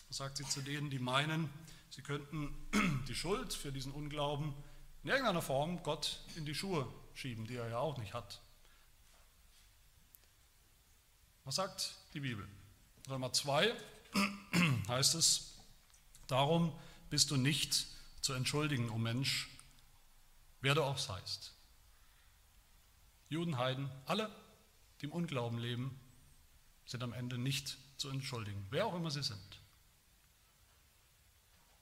Was 0.09 0.17
sagt 0.17 0.37
sie 0.37 0.45
zu 0.45 0.61
denen, 0.61 0.89
die 0.89 0.99
meinen, 0.99 1.49
sie 1.89 2.01
könnten 2.01 2.53
die 3.07 3.15
Schuld 3.15 3.53
für 3.53 3.71
diesen 3.71 3.93
Unglauben 3.93 4.53
in 5.03 5.11
irgendeiner 5.11 5.41
Form 5.41 5.81
Gott 5.81 6.19
in 6.35 6.45
die 6.45 6.55
Schuhe 6.55 6.93
schieben, 7.13 7.47
die 7.47 7.55
er 7.55 7.69
ja 7.69 7.77
auch 7.79 7.97
nicht 7.97 8.13
hat? 8.13 8.41
Was 11.45 11.55
sagt 11.55 11.95
die 12.13 12.19
Bibel? 12.19 12.45
Römer 13.09 13.31
2 13.31 13.73
heißt 14.89 15.15
es, 15.15 15.55
darum 16.27 16.77
bist 17.09 17.31
du 17.31 17.37
nicht 17.37 17.87
zu 18.19 18.33
entschuldigen, 18.33 18.89
o 18.89 18.95
oh 18.95 18.97
Mensch, 18.97 19.49
wer 20.59 20.75
du 20.75 20.83
auch 20.83 20.97
seist. 20.97 21.56
Juden, 23.29 23.57
Heiden, 23.57 23.89
alle, 24.05 24.29
die 25.01 25.05
im 25.05 25.11
Unglauben 25.11 25.59
leben, 25.59 25.99
sind 26.85 27.03
am 27.03 27.13
Ende 27.13 27.37
nicht 27.37 27.77
zu 27.97 28.09
entschuldigen, 28.09 28.65
wer 28.69 28.85
auch 28.85 28.95
immer 28.95 29.11
sie 29.11 29.23
sind. 29.23 29.61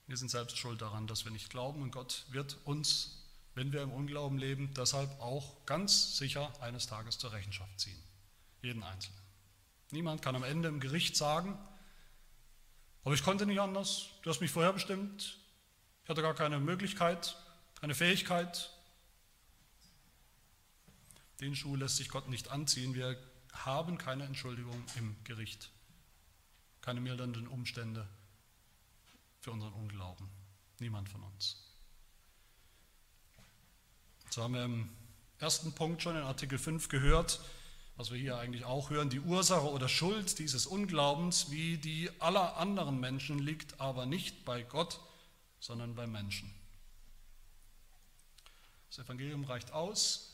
Wir 0.06 0.16
sind 0.16 0.30
selbst 0.30 0.56
schuld 0.56 0.80
daran, 0.80 1.06
dass 1.06 1.24
wir 1.24 1.32
nicht 1.32 1.50
glauben 1.50 1.82
und 1.82 1.90
Gott 1.90 2.26
wird 2.30 2.58
uns, 2.64 3.24
wenn 3.54 3.72
wir 3.72 3.82
im 3.82 3.92
Unglauben 3.92 4.38
leben, 4.38 4.72
deshalb 4.74 5.10
auch 5.20 5.64
ganz 5.66 6.16
sicher 6.16 6.52
eines 6.60 6.86
Tages 6.86 7.18
zur 7.18 7.32
Rechenschaft 7.32 7.80
ziehen. 7.80 8.00
Jeden 8.62 8.82
Einzelnen. 8.82 9.18
Niemand 9.90 10.22
kann 10.22 10.36
am 10.36 10.44
Ende 10.44 10.68
im 10.68 10.80
Gericht 10.80 11.16
sagen, 11.16 11.58
aber 13.04 13.14
ich 13.14 13.22
konnte 13.22 13.46
nicht 13.46 13.60
anders, 13.60 14.08
du 14.22 14.30
hast 14.30 14.40
mich 14.40 14.50
vorher 14.50 14.72
bestimmt, 14.72 15.38
ich 16.02 16.08
hatte 16.10 16.22
gar 16.22 16.34
keine 16.34 16.58
Möglichkeit, 16.60 17.36
keine 17.80 17.94
Fähigkeit. 17.94 18.70
Den 21.40 21.54
Schuh 21.54 21.76
lässt 21.76 21.96
sich 21.96 22.08
Gott 22.08 22.28
nicht 22.28 22.48
anziehen. 22.48 22.94
Wir 22.94 23.16
haben 23.52 23.98
keine 23.98 24.24
Entschuldigung 24.24 24.82
im 24.96 25.16
Gericht, 25.24 25.70
keine 26.80 27.00
mildernden 27.00 27.46
Umstände 27.46 28.06
für 29.40 29.52
unseren 29.52 29.72
Unglauben. 29.74 30.28
Niemand 30.78 31.08
von 31.08 31.22
uns. 31.22 31.62
So 34.30 34.42
haben 34.42 34.54
wir 34.54 34.64
im 34.64 34.90
ersten 35.38 35.72
Punkt 35.72 36.02
schon 36.02 36.16
in 36.16 36.22
Artikel 36.22 36.58
5 36.58 36.88
gehört, 36.88 37.40
was 37.96 38.10
wir 38.10 38.18
hier 38.18 38.38
eigentlich 38.38 38.64
auch 38.64 38.90
hören, 38.90 39.08
die 39.08 39.20
Ursache 39.20 39.70
oder 39.70 39.88
Schuld 39.88 40.38
dieses 40.38 40.66
Unglaubens 40.66 41.50
wie 41.50 41.78
die 41.78 42.10
aller 42.18 42.56
anderen 42.58 43.00
Menschen 43.00 43.38
liegt 43.38 43.80
aber 43.80 44.04
nicht 44.04 44.44
bei 44.44 44.62
Gott, 44.62 45.00
sondern 45.60 45.94
bei 45.94 46.06
Menschen. 46.06 46.52
Das 48.90 48.98
Evangelium 48.98 49.44
reicht 49.44 49.72
aus, 49.72 50.25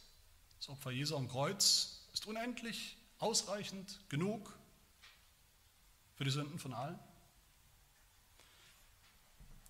das 0.62 0.68
Opfer 0.68 0.92
Jesu 0.92 1.16
am 1.16 1.26
Kreuz 1.26 2.06
ist 2.12 2.24
unendlich, 2.28 2.96
ausreichend, 3.18 3.98
genug 4.08 4.56
für 6.14 6.22
die 6.22 6.30
Sünden 6.30 6.60
von 6.60 6.72
allen. 6.72 6.96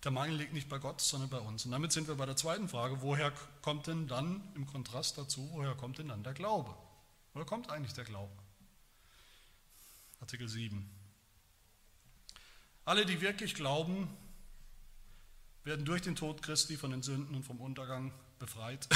Der 0.03 0.11
Mangel 0.11 0.35
liegt 0.35 0.53
nicht 0.53 0.69
bei 0.69 0.77
Gott, 0.77 1.01
sondern 1.01 1.31
bei 1.31 1.39
uns. 1.39 1.65
Und 1.65 1.71
damit 1.71 1.91
sind 1.93 2.07
wir 2.07 2.13
bei 2.13 2.27
der 2.27 2.35
zweiten 2.35 2.69
Frage, 2.69 3.01
woher 3.01 3.31
kommt 3.63 3.87
denn 3.87 4.07
dann 4.07 4.47
im 4.53 4.67
Kontrast 4.67 5.17
dazu, 5.17 5.49
woher 5.53 5.73
kommt 5.73 5.97
denn 5.97 6.09
dann 6.09 6.21
der 6.21 6.35
Glaube? 6.35 6.77
Woher 7.33 7.47
kommt 7.47 7.71
eigentlich 7.71 7.93
der 7.93 8.03
Glaube? 8.03 8.37
Artikel 10.19 10.47
7. 10.47 10.87
Alle, 12.85 13.07
die 13.07 13.19
wirklich 13.19 13.55
glauben, 13.55 14.15
werden 15.63 15.85
durch 15.85 16.03
den 16.03 16.15
Tod 16.15 16.43
Christi 16.43 16.77
von 16.77 16.91
den 16.91 17.01
Sünden 17.01 17.33
und 17.33 17.43
vom 17.43 17.59
Untergang 17.59 18.13
befreit 18.37 18.87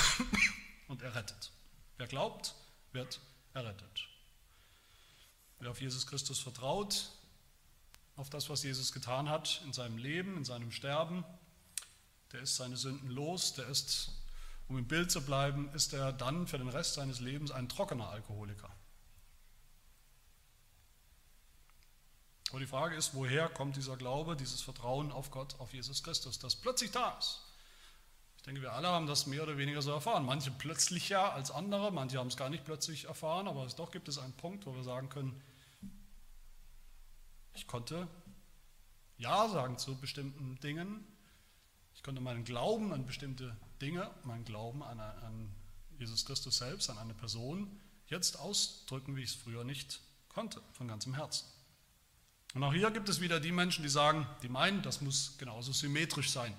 und 0.90 1.02
errettet. 1.02 1.52
Wer 1.98 2.08
glaubt, 2.08 2.56
wird 2.92 3.20
errettet. 3.54 4.08
Wer 5.60 5.72
auf 5.72 5.82
Jesus 5.82 6.06
Christus 6.06 6.40
vertraut, 6.40 7.10
auf 8.16 8.30
das, 8.30 8.50
was 8.50 8.64
Jesus 8.64 8.94
getan 8.94 9.30
hat 9.30 9.62
in 9.66 9.74
seinem 9.74 9.98
Leben, 9.98 10.38
in 10.38 10.46
seinem 10.46 10.72
Sterben, 10.72 11.24
der 12.32 12.42
ist 12.42 12.56
seine 12.56 12.78
Sünden 12.78 13.10
los, 13.10 13.54
der 13.54 13.68
ist, 13.68 14.12
um 14.68 14.78
im 14.78 14.88
Bild 14.88 15.12
zu 15.12 15.26
bleiben, 15.26 15.70
ist 15.74 15.94
er 15.94 16.12
dann 16.12 16.48
für 16.48 16.58
den 16.58 16.70
Rest 16.70 16.96
seines 16.96 17.20
Lebens 17.20 17.52
ein 17.52 17.70
trockener 17.70 18.10
Alkoholiker. 18.10 18.70
Aber 22.50 22.60
die 22.60 22.68
Frage 22.68 22.96
ist, 22.96 23.14
woher 23.14 23.50
kommt 23.50 23.76
dieser 23.76 23.98
Glaube, 23.98 24.36
dieses 24.36 24.62
Vertrauen 24.62 25.12
auf 25.12 25.32
Gott, 25.32 25.60
auf 25.60 25.74
Jesus 25.74 26.04
Christus, 26.04 26.40
das 26.40 26.56
plötzlich 26.56 26.92
da 26.92 27.18
ist? 27.18 27.42
Ich 28.48 28.54
denke, 28.54 28.62
wir 28.62 28.72
alle 28.72 28.88
haben 28.88 29.08
das 29.08 29.28
mehr 29.28 29.44
oder 29.44 29.58
weniger 29.58 29.82
so 29.82 29.92
erfahren. 29.92 30.26
Manche 30.26 30.52
plötzlicher 30.52 31.34
als 31.34 31.52
andere, 31.52 31.92
manche 31.92 32.18
haben 32.18 32.28
es 32.28 32.38
gar 32.38 32.50
nicht 32.50 32.64
plötzlich 32.64 33.04
erfahren, 33.04 33.46
aber 33.46 33.68
doch 33.76 33.92
gibt 33.92 34.08
es 34.08 34.20
einen 34.20 34.32
Punkt, 34.32 34.66
wo 34.66 34.74
wir 34.74 34.84
sagen 34.84 35.10
können, 35.10 35.42
ich 37.56 37.68
konnte 37.68 38.08
Ja 39.18 39.50
sagen 39.50 39.78
zu 39.78 39.98
bestimmten 39.98 40.58
Dingen. 40.62 41.06
Ich 41.94 42.04
konnte 42.04 42.22
meinen 42.22 42.46
Glauben 42.46 42.94
an 42.94 43.06
bestimmte 43.06 43.54
Dinge, 43.82 44.10
meinen 44.24 44.46
Glauben 44.46 44.82
an, 44.82 45.02
an 45.02 45.54
Jesus 46.00 46.26
Christus 46.26 46.60
selbst, 46.60 46.90
an 46.90 46.98
eine 46.98 47.16
Person, 47.16 47.78
jetzt 48.06 48.40
ausdrücken, 48.40 49.18
wie 49.18 49.24
ich 49.24 49.32
es 49.32 49.36
früher 49.36 49.66
nicht 49.66 50.00
konnte, 50.30 50.62
von 50.72 50.88
ganzem 50.88 51.16
Herzen. 51.16 51.46
Und 52.54 52.64
auch 52.64 52.74
hier 52.74 52.92
gibt 52.92 53.10
es 53.10 53.20
wieder 53.20 53.42
die 53.42 53.52
Menschen, 53.52 53.84
die 53.84 53.90
sagen, 53.90 54.26
die 54.42 54.48
meinen, 54.48 54.84
das 54.84 55.02
muss 55.02 55.38
genauso 55.38 55.74
symmetrisch 55.74 56.32
sein, 56.32 56.54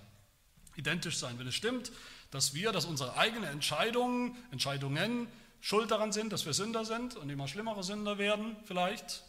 identisch 0.79 1.19
sein. 1.19 1.39
Wenn 1.39 1.49
es 1.49 1.55
stimmt, 1.55 1.93
dass 2.31 2.55
wir, 2.55 2.73
dass 2.73 2.85
unsere 2.85 3.17
eigenen 3.17 3.51
Entscheidungen, 3.51 4.37
Entscheidungen 4.53 5.27
schuld 5.61 5.91
daran 5.91 6.13
sind, 6.13 6.33
dass 6.33 6.47
wir 6.47 6.55
Sünder 6.55 6.85
sind 6.85 7.17
und 7.17 7.29
immer 7.29 7.49
schlimmere 7.49 7.83
Sünder 7.83 8.17
werden 8.17 8.57
vielleicht, 8.65 9.25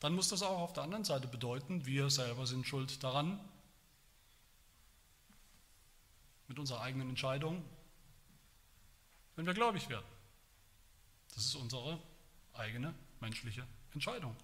dann 0.00 0.14
muss 0.14 0.28
das 0.28 0.42
auch 0.42 0.58
auf 0.58 0.72
der 0.72 0.82
anderen 0.82 1.04
Seite 1.04 1.28
bedeuten, 1.28 1.86
wir 1.86 2.10
selber 2.10 2.46
sind 2.46 2.66
schuld 2.66 3.02
daran, 3.02 3.40
mit 6.48 6.58
unserer 6.58 6.80
eigenen 6.82 7.08
Entscheidung, 7.08 7.64
wenn 9.36 9.46
wir 9.46 9.54
gläubig 9.54 9.88
werden. 9.88 10.06
Das 11.34 11.44
ist 11.44 11.54
unsere 11.54 12.00
eigene 12.54 12.94
menschliche 13.20 13.66
Entscheidung, 13.92 14.36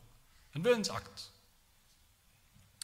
ein 0.55 0.65
Willensakt. 0.65 1.32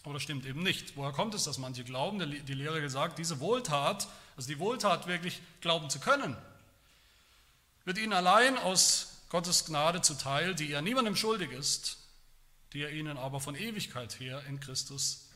Aber 0.08 0.14
das 0.14 0.22
stimmt 0.22 0.46
eben 0.46 0.62
nicht. 0.62 0.96
Woher 0.96 1.12
kommt 1.12 1.34
es, 1.34 1.44
dass 1.44 1.58
manche 1.58 1.84
glauben, 1.84 2.18
die 2.18 2.54
Lehre 2.54 2.80
gesagt, 2.80 3.18
diese 3.18 3.40
Wohltat, 3.40 4.08
also 4.38 4.48
die 4.48 4.58
Wohltat 4.58 5.06
wirklich 5.06 5.42
glauben 5.60 5.90
zu 5.90 6.00
können, 6.00 6.34
wird 7.84 7.98
ihnen 7.98 8.14
allein 8.14 8.56
aus 8.56 9.18
Gottes 9.28 9.66
Gnade 9.66 10.00
zuteil, 10.00 10.54
die 10.54 10.72
er 10.72 10.80
niemandem 10.80 11.14
schuldig 11.14 11.52
ist, 11.52 11.98
die 12.72 12.80
er 12.80 12.90
ihnen 12.90 13.18
aber 13.18 13.38
von 13.38 13.54
Ewigkeit 13.54 14.18
her 14.18 14.42
in 14.48 14.60
Christus 14.60 15.28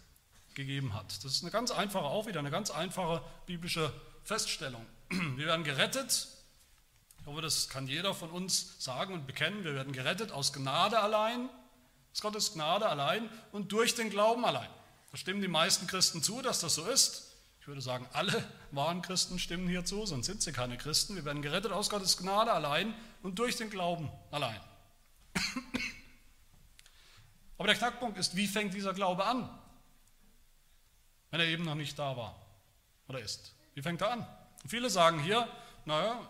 gegeben 0.55 0.95
hat. 0.95 1.23
Das 1.23 1.33
ist 1.33 1.43
eine 1.43 1.51
ganz 1.51 1.71
einfache, 1.71 2.05
auch 2.05 2.27
wieder 2.27 2.39
eine 2.39 2.51
ganz 2.51 2.71
einfache 2.71 3.23
biblische 3.45 3.93
Feststellung. 4.25 4.87
Wir 5.11 5.49
werden 5.49 5.65
gerettet, 5.65 6.29
ich 7.21 7.27
hoffe, 7.27 7.43
das 7.43 7.69
kann 7.69 7.89
jeder 7.89 8.15
von 8.15 8.31
uns 8.31 8.83
sagen 8.83 9.13
und 9.13 9.27
bekennen, 9.27 9.65
wir 9.65 9.75
werden 9.75 9.93
gerettet 9.93 10.33
aus 10.33 10.55
Gnade 10.55 10.99
allein, 10.99 11.51
aus 12.13 12.21
Gottes 12.21 12.53
Gnade 12.53 12.89
allein 12.89 13.29
und 13.53 13.73
durch 13.73 13.95
den 13.95 14.11
Glauben 14.11 14.45
allein. 14.45 14.69
Da 15.11 15.17
stimmen 15.17 15.41
die 15.41 15.49
meisten 15.49 15.87
Christen 15.87 16.23
zu, 16.23 16.43
dass 16.43 16.61
das 16.61 16.75
so 16.75 16.87
ist. 16.87 17.37
Ich 17.61 17.69
würde 17.69 17.81
sagen, 17.81 18.09
alle 18.13 18.45
wahren 18.73 19.03
Christen 19.03 19.39
stimmen 19.39 19.69
hier 19.69 19.85
zu, 19.85 20.05
sonst 20.05 20.27
sind 20.27 20.43
sie 20.43 20.53
keine 20.53 20.77
Christen. 20.77 21.15
Wir 21.15 21.25
werden 21.25 21.43
gerettet 21.43 21.71
aus 21.73 21.91
Gottes 21.91 22.17
Gnade 22.17 22.53
allein 22.53 22.95
und 23.23 23.39
durch 23.39 23.57
den 23.57 23.71
Glauben 23.71 24.11
allein. 24.31 24.61
Aber 27.59 27.69
der 27.69 27.77
Knackpunkt 27.77 28.19
ist, 28.19 28.35
wie 28.35 28.49
fängt 28.49 28.75
dieser 28.75 28.95
Glaube 28.95 29.25
an, 29.25 29.49
wenn 31.31 31.41
er 31.41 31.47
eben 31.47 31.65
noch 31.65 31.77
nicht 31.77 31.99
da 31.99 32.17
war 32.17 32.35
oder 33.07 33.21
ist? 33.21 33.55
Wie 33.75 33.83
fängt 33.83 34.01
er 34.01 34.11
an? 34.11 34.27
Und 34.63 34.69
viele 34.69 34.91
sagen 34.91 35.23
hier, 35.23 35.49
naja, 35.85 36.21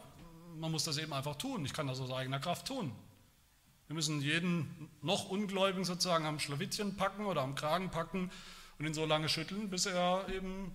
man 0.57 0.71
muss 0.71 0.85
das 0.85 0.99
eben 0.99 1.12
einfach 1.12 1.37
tun. 1.37 1.64
Ich 1.64 1.73
kann 1.73 1.87
das 1.87 2.01
aus 2.01 2.12
eigener 2.12 2.40
Kraft 2.40 2.66
tun. 2.66 2.95
Wir 3.88 3.95
müssen 3.95 4.21
jeden 4.21 4.90
noch 5.03 5.29
Ungläubigen 5.29 5.85
sozusagen 5.85 6.25
am 6.27 6.38
Schlawittchen 6.38 6.97
packen 6.97 7.27
oder 7.27 7.42
am 7.42 7.55
Kragen 7.55 7.90
packen 7.90 8.31
und 8.79 8.87
ihn 8.87 8.95
so 8.95 9.05
lange 9.05 9.29
schütteln, 9.29 9.71
bis 9.71 9.87
er 9.87 10.29
eben 10.29 10.75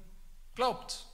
glaubt. 0.56 1.06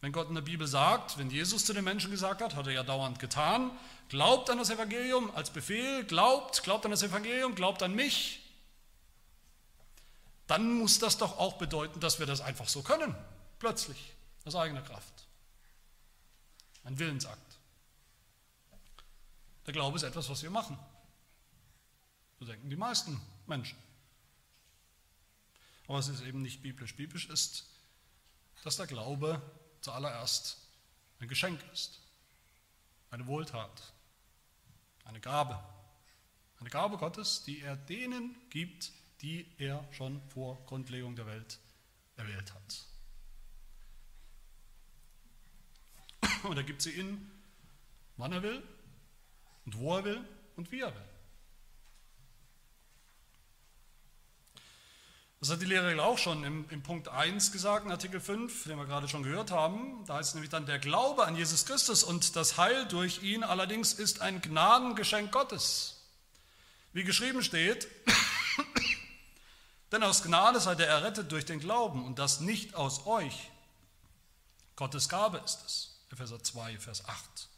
Wenn 0.00 0.12
Gott 0.12 0.28
in 0.28 0.34
der 0.34 0.42
Bibel 0.42 0.66
sagt, 0.66 1.18
wenn 1.18 1.30
Jesus 1.30 1.64
zu 1.66 1.74
den 1.74 1.84
Menschen 1.84 2.10
gesagt 2.10 2.40
hat, 2.40 2.54
hat 2.54 2.66
er 2.66 2.72
ja 2.72 2.82
dauernd 2.82 3.18
getan, 3.18 3.70
glaubt 4.08 4.48
an 4.48 4.58
das 4.58 4.70
Evangelium 4.70 5.30
als 5.34 5.50
Befehl, 5.50 6.04
glaubt, 6.04 6.62
glaubt 6.62 6.86
an 6.86 6.90
das 6.90 7.02
Evangelium, 7.02 7.54
glaubt 7.54 7.82
an 7.82 7.94
mich, 7.94 8.40
dann 10.46 10.72
muss 10.78 10.98
das 10.98 11.18
doch 11.18 11.38
auch 11.38 11.58
bedeuten, 11.58 12.00
dass 12.00 12.18
wir 12.18 12.26
das 12.26 12.40
einfach 12.40 12.66
so 12.66 12.82
können, 12.82 13.14
plötzlich, 13.58 14.14
aus 14.44 14.56
eigener 14.56 14.82
Kraft. 14.82 15.28
Ein 16.84 16.98
Willensakt. 16.98 17.49
Der 19.66 19.72
Glaube 19.72 19.96
ist 19.96 20.02
etwas, 20.02 20.28
was 20.28 20.42
wir 20.42 20.50
machen. 20.50 20.78
So 22.38 22.46
denken 22.46 22.70
die 22.70 22.76
meisten 22.76 23.20
Menschen. 23.46 23.78
Aber 25.86 25.98
es 25.98 26.08
ist 26.08 26.22
eben 26.22 26.42
nicht 26.42 26.62
biblisch. 26.62 26.96
Biblisch 26.96 27.28
ist, 27.28 27.68
dass 28.64 28.76
der 28.76 28.86
Glaube 28.86 29.42
zuallererst 29.80 30.56
ein 31.18 31.28
Geschenk 31.28 31.62
ist, 31.72 32.00
eine 33.10 33.26
Wohltat, 33.26 33.92
eine 35.04 35.20
Gabe. 35.20 35.62
Eine 36.60 36.70
Gabe 36.70 36.98
Gottes, 36.98 37.42
die 37.42 37.60
er 37.60 37.76
denen 37.76 38.36
gibt, 38.50 38.92
die 39.22 39.46
er 39.58 39.86
schon 39.92 40.20
vor 40.28 40.64
Grundlegung 40.66 41.16
der 41.16 41.26
Welt 41.26 41.58
erwählt 42.16 42.54
hat. 42.54 42.86
Und 46.44 46.56
er 46.56 46.64
gibt 46.64 46.82
sie 46.82 46.92
ihnen, 46.92 47.30
wann 48.16 48.32
er 48.32 48.42
will 48.42 48.62
und 49.70 49.78
wo 49.78 49.96
er 49.96 50.04
will 50.04 50.24
und 50.56 50.72
wie 50.72 50.80
er 50.80 50.92
will. 50.92 51.04
Das 55.38 55.50
hat 55.50 55.62
die 55.62 55.66
Lehrregel 55.66 56.00
auch 56.00 56.18
schon 56.18 56.44
im, 56.44 56.68
im 56.68 56.82
Punkt 56.82 57.08
1 57.08 57.52
gesagt, 57.52 57.86
in 57.86 57.92
Artikel 57.92 58.20
5, 58.20 58.64
den 58.64 58.76
wir 58.76 58.84
gerade 58.84 59.08
schon 59.08 59.22
gehört 59.22 59.50
haben. 59.50 60.04
Da 60.06 60.16
heißt 60.16 60.30
es 60.30 60.34
nämlich 60.34 60.50
dann, 60.50 60.66
der 60.66 60.78
Glaube 60.78 61.24
an 61.24 61.36
Jesus 61.36 61.64
Christus 61.64 62.02
und 62.02 62.36
das 62.36 62.58
Heil 62.58 62.86
durch 62.88 63.22
ihn 63.22 63.42
allerdings 63.42 63.94
ist 63.94 64.20
ein 64.20 64.42
Gnadengeschenk 64.42 65.32
Gottes. 65.32 66.02
Wie 66.92 67.04
geschrieben 67.04 67.42
steht, 67.42 67.86
denn 69.92 70.02
aus 70.02 70.24
Gnade 70.24 70.60
seid 70.60 70.80
ihr 70.80 70.86
errettet 70.86 71.30
durch 71.32 71.46
den 71.46 71.60
Glauben 71.60 72.04
und 72.04 72.18
das 72.18 72.40
nicht 72.40 72.74
aus 72.74 73.06
euch. 73.06 73.50
Gottes 74.74 75.08
Gabe 75.08 75.38
ist 75.38 75.64
es. 75.64 76.00
Epheser 76.10 76.42
2, 76.42 76.78
Vers 76.80 77.06
8. 77.06 77.48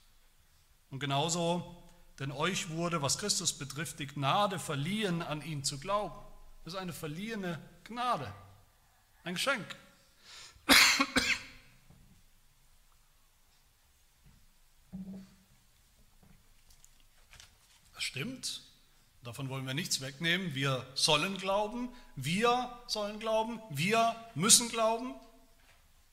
Und 0.90 1.00
genauso, 1.00 1.81
denn 2.18 2.30
euch 2.32 2.70
wurde, 2.70 3.02
was 3.02 3.18
Christus 3.18 3.52
betrifft, 3.52 3.98
die 3.98 4.06
Gnade 4.06 4.58
verliehen, 4.58 5.22
an 5.22 5.42
ihn 5.42 5.64
zu 5.64 5.78
glauben. 5.78 6.14
Das 6.64 6.74
ist 6.74 6.78
eine 6.78 6.92
verliehene 6.92 7.58
Gnade, 7.84 8.32
ein 9.24 9.34
Geschenk. 9.34 9.66
Das 17.94 18.04
stimmt, 18.04 18.62
davon 19.22 19.48
wollen 19.48 19.66
wir 19.66 19.74
nichts 19.74 20.00
wegnehmen. 20.00 20.54
Wir 20.54 20.86
sollen 20.94 21.38
glauben, 21.38 21.88
wir 22.16 22.70
sollen 22.86 23.18
glauben, 23.18 23.60
wir 23.70 24.14
müssen 24.34 24.68
glauben. 24.68 25.14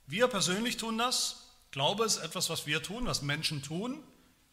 Wir 0.08 0.28
persönlich 0.28 0.78
tun 0.78 0.98
das. 0.98 1.48
Glaube 1.72 2.06
ist 2.06 2.18
etwas, 2.18 2.50
was 2.50 2.66
wir 2.66 2.82
tun, 2.82 3.06
was 3.06 3.22
Menschen 3.22 3.62
tun. 3.62 4.04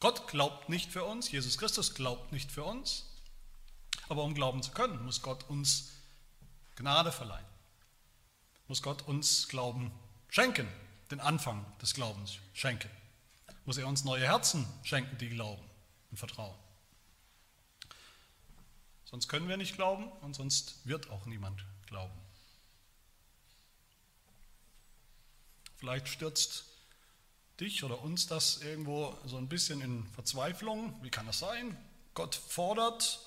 Gott 0.07 0.29
glaubt 0.29 0.69
nicht 0.69 0.93
für 0.93 1.03
uns, 1.03 1.33
Jesus 1.33 1.59
Christus 1.59 1.93
glaubt 1.93 2.31
nicht 2.31 2.53
für 2.53 2.63
uns. 2.63 3.07
Aber 4.09 4.23
um 4.23 4.35
glauben 4.35 4.63
zu 4.63 4.71
können, 4.71 5.05
muss 5.05 5.21
Gott 5.21 5.43
uns 5.51 5.91
Gnade 6.77 7.11
verleihen. 7.11 7.45
Muss 8.69 8.83
Gott 8.83 9.03
uns 9.09 9.49
Glauben 9.49 9.91
schenken, 10.29 10.69
den 11.11 11.19
Anfang 11.19 11.67
des 11.83 11.93
Glaubens 11.93 12.39
schenken. 12.55 12.89
Muss 13.65 13.79
er 13.79 13.89
uns 13.89 14.05
neue 14.05 14.25
Herzen 14.25 14.65
schenken, 14.85 15.19
die 15.19 15.29
glauben 15.29 15.69
und 16.13 16.19
vertrauen. 16.19 16.55
Sonst 19.07 19.27
können 19.27 19.49
wir 19.49 19.57
nicht 19.57 19.75
glauben 19.75 20.07
und 20.21 20.37
sonst 20.37 20.87
wird 20.87 21.11
auch 21.11 21.27
niemand 21.27 21.65
glauben. 21.89 22.15
Vielleicht 25.79 26.07
stürzt 26.07 26.76
dich 27.61 27.85
oder 27.85 28.03
uns 28.03 28.27
das 28.27 28.63
irgendwo 28.63 29.17
so 29.27 29.37
ein 29.37 29.49
bisschen 29.49 29.81
in 29.81 30.07
Verzweiflung. 30.15 30.95
Wie 31.03 31.11
kann 31.11 31.27
das 31.27 31.39
sein? 31.39 31.77
Gott 32.15 32.35
fordert, 32.35 33.21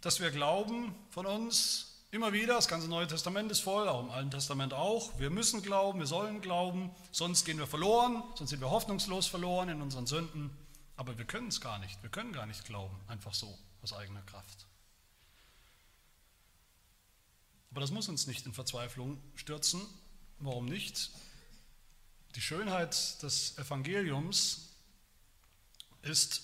dass 0.00 0.20
wir 0.20 0.30
glauben 0.30 0.94
von 1.10 1.26
uns, 1.26 1.96
Immer 2.12 2.32
wieder, 2.32 2.54
das 2.54 2.68
ganze 2.68 2.88
Neue 2.88 3.06
Testament 3.06 3.50
ist 3.50 3.60
voll, 3.60 3.88
auch 3.88 4.00
im 4.00 4.10
Alten 4.10 4.30
Testament 4.30 4.72
auch. 4.72 5.18
Wir 5.18 5.28
müssen 5.28 5.60
glauben, 5.60 5.98
wir 5.98 6.06
sollen 6.06 6.40
glauben, 6.40 6.90
sonst 7.10 7.44
gehen 7.44 7.58
wir 7.58 7.66
verloren, 7.66 8.22
sonst 8.36 8.50
sind 8.50 8.60
wir 8.60 8.70
hoffnungslos 8.70 9.26
verloren 9.26 9.68
in 9.68 9.82
unseren 9.82 10.06
Sünden. 10.06 10.50
Aber 10.96 11.18
wir 11.18 11.24
können 11.24 11.48
es 11.48 11.60
gar 11.60 11.78
nicht, 11.78 12.02
wir 12.02 12.08
können 12.08 12.32
gar 12.32 12.46
nicht 12.46 12.64
glauben, 12.64 12.96
einfach 13.08 13.34
so, 13.34 13.58
aus 13.82 13.92
eigener 13.92 14.22
Kraft. 14.22 14.66
Aber 17.70 17.80
das 17.80 17.90
muss 17.90 18.08
uns 18.08 18.26
nicht 18.26 18.46
in 18.46 18.54
Verzweiflung 18.54 19.20
stürzen. 19.34 19.82
Warum 20.38 20.64
nicht? 20.66 21.10
Die 22.36 22.42
Schönheit 22.42 23.22
des 23.22 23.56
Evangeliums 23.56 24.68
ist, 26.02 26.42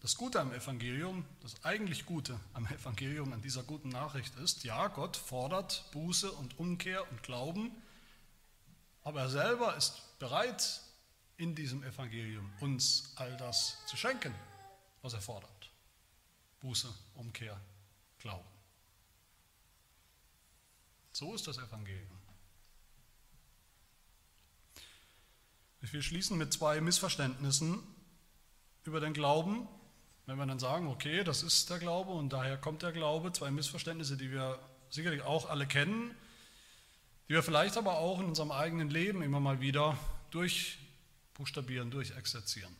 das 0.00 0.16
Gute 0.16 0.40
am 0.40 0.54
Evangelium, 0.54 1.26
das 1.42 1.62
eigentlich 1.64 2.06
Gute 2.06 2.40
am 2.54 2.66
Evangelium, 2.66 3.30
an 3.30 3.42
dieser 3.42 3.62
guten 3.62 3.90
Nachricht 3.90 4.34
ist, 4.36 4.64
ja, 4.64 4.88
Gott 4.88 5.18
fordert 5.18 5.84
Buße 5.92 6.32
und 6.32 6.58
Umkehr 6.58 7.10
und 7.10 7.22
Glauben, 7.22 7.70
aber 9.02 9.20
er 9.20 9.28
selber 9.28 9.76
ist 9.76 10.18
bereit, 10.18 10.80
in 11.36 11.54
diesem 11.54 11.82
Evangelium 11.82 12.50
uns 12.60 13.12
all 13.16 13.36
das 13.36 13.76
zu 13.86 13.98
schenken, 13.98 14.34
was 15.02 15.12
er 15.12 15.20
fordert. 15.20 15.70
Buße, 16.60 16.88
Umkehr, 17.16 17.60
Glauben. 18.18 18.48
So 21.12 21.34
ist 21.34 21.46
das 21.46 21.58
Evangelium. 21.58 22.23
Ich 25.84 25.92
will 25.92 26.00
schließen 26.00 26.38
mit 26.38 26.50
zwei 26.50 26.80
Missverständnissen 26.80 27.78
über 28.84 29.00
den 29.00 29.12
Glauben, 29.12 29.68
wenn 30.24 30.38
wir 30.38 30.46
dann 30.46 30.58
sagen, 30.58 30.86
okay, 30.86 31.22
das 31.24 31.42
ist 31.42 31.68
der 31.68 31.78
Glaube 31.78 32.10
und 32.12 32.32
daher 32.32 32.56
kommt 32.56 32.80
der 32.80 32.90
Glaube, 32.90 33.32
zwei 33.32 33.50
Missverständnisse, 33.50 34.16
die 34.16 34.30
wir 34.30 34.58
sicherlich 34.88 35.20
auch 35.20 35.50
alle 35.50 35.66
kennen, 35.66 36.16
die 37.28 37.34
wir 37.34 37.42
vielleicht 37.42 37.76
aber 37.76 37.98
auch 37.98 38.18
in 38.18 38.24
unserem 38.24 38.50
eigenen 38.50 38.88
Leben 38.88 39.20
immer 39.20 39.40
mal 39.40 39.60
wieder 39.60 39.98
durchbuchstabieren, 40.30 41.90
durchexerzieren. 41.90 42.74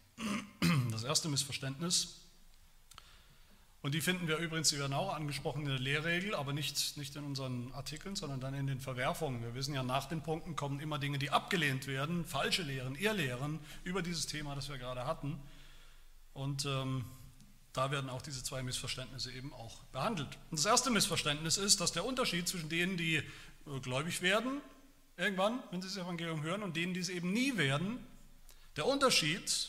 Das 0.91 1.05
erste 1.05 1.29
Missverständnis, 1.29 2.24
und 3.85 3.93
die 3.93 4.01
finden 4.01 4.29
wir 4.29 4.39
übrigens, 4.39 4.71
die 4.71 4.79
werden 4.79 4.95
auch 4.95 5.15
angesprochen 5.15 5.65
in 5.65 5.69
der 5.69 5.79
Lehrregel, 5.79 6.35
aber 6.35 6.55
nicht, 6.55 6.97
nicht 6.97 7.15
in 7.17 7.25
unseren 7.25 7.71
Artikeln, 7.75 8.17
sondern 8.17 8.41
dann 8.41 8.55
in 8.55 8.67
den 8.67 8.81
Verwerfungen. 8.81 9.43
Wir 9.43 9.55
wissen 9.55 9.75
ja, 9.75 9.83
nach 9.83 10.07
den 10.07 10.23
Punkten 10.23 10.57
kommen 10.57 10.81
immer 10.81 10.99
Dinge, 10.99 11.19
die 11.19 11.29
abgelehnt 11.29 11.87
werden, 11.87 12.25
falsche 12.25 12.63
Lehren, 12.63 12.95
Irrlehren 12.95 13.61
über 13.85 14.01
dieses 14.01 14.27
Thema, 14.27 14.55
das 14.55 14.71
wir 14.71 14.79
gerade 14.79 15.05
hatten. 15.05 15.39
Und 16.33 16.65
ähm, 16.65 17.05
da 17.75 17.91
werden 17.91 18.09
auch 18.09 18.23
diese 18.23 18.43
zwei 18.43 18.63
Missverständnisse 18.63 19.31
eben 19.33 19.53
auch 19.53 19.83
behandelt. 19.93 20.39
Und 20.51 20.59
das 20.59 20.65
erste 20.65 20.91
Missverständnis 20.91 21.59
ist, 21.59 21.83
dass 21.83 21.93
der 21.93 22.07
Unterschied 22.07 22.49
zwischen 22.49 22.71
denen, 22.71 22.97
die 22.97 23.17
äh, 23.17 23.23
gläubig 23.83 24.23
werden, 24.23 24.63
irgendwann, 25.19 25.63
wenn 25.71 25.83
sie 25.83 25.89
das 25.89 25.99
Evangelium 25.99 26.43
hören, 26.43 26.63
und 26.63 26.75
denen, 26.75 26.95
die 26.95 27.01
es 27.01 27.11
eben 27.11 27.35
nie 27.35 27.59
werden, 27.59 27.99
der 28.77 28.87
Unterschied 28.87 29.69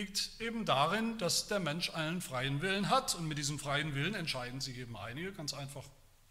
liegt 0.00 0.40
eben 0.40 0.64
darin, 0.64 1.18
dass 1.18 1.46
der 1.48 1.60
Mensch 1.60 1.90
einen 1.90 2.22
freien 2.22 2.62
Willen 2.62 2.88
hat. 2.88 3.14
Und 3.14 3.28
mit 3.28 3.36
diesem 3.36 3.58
freien 3.58 3.94
Willen 3.94 4.14
entscheiden 4.14 4.60
sich 4.60 4.78
eben 4.78 4.96
einige 4.96 5.32
ganz 5.32 5.52
einfach, 5.52 5.84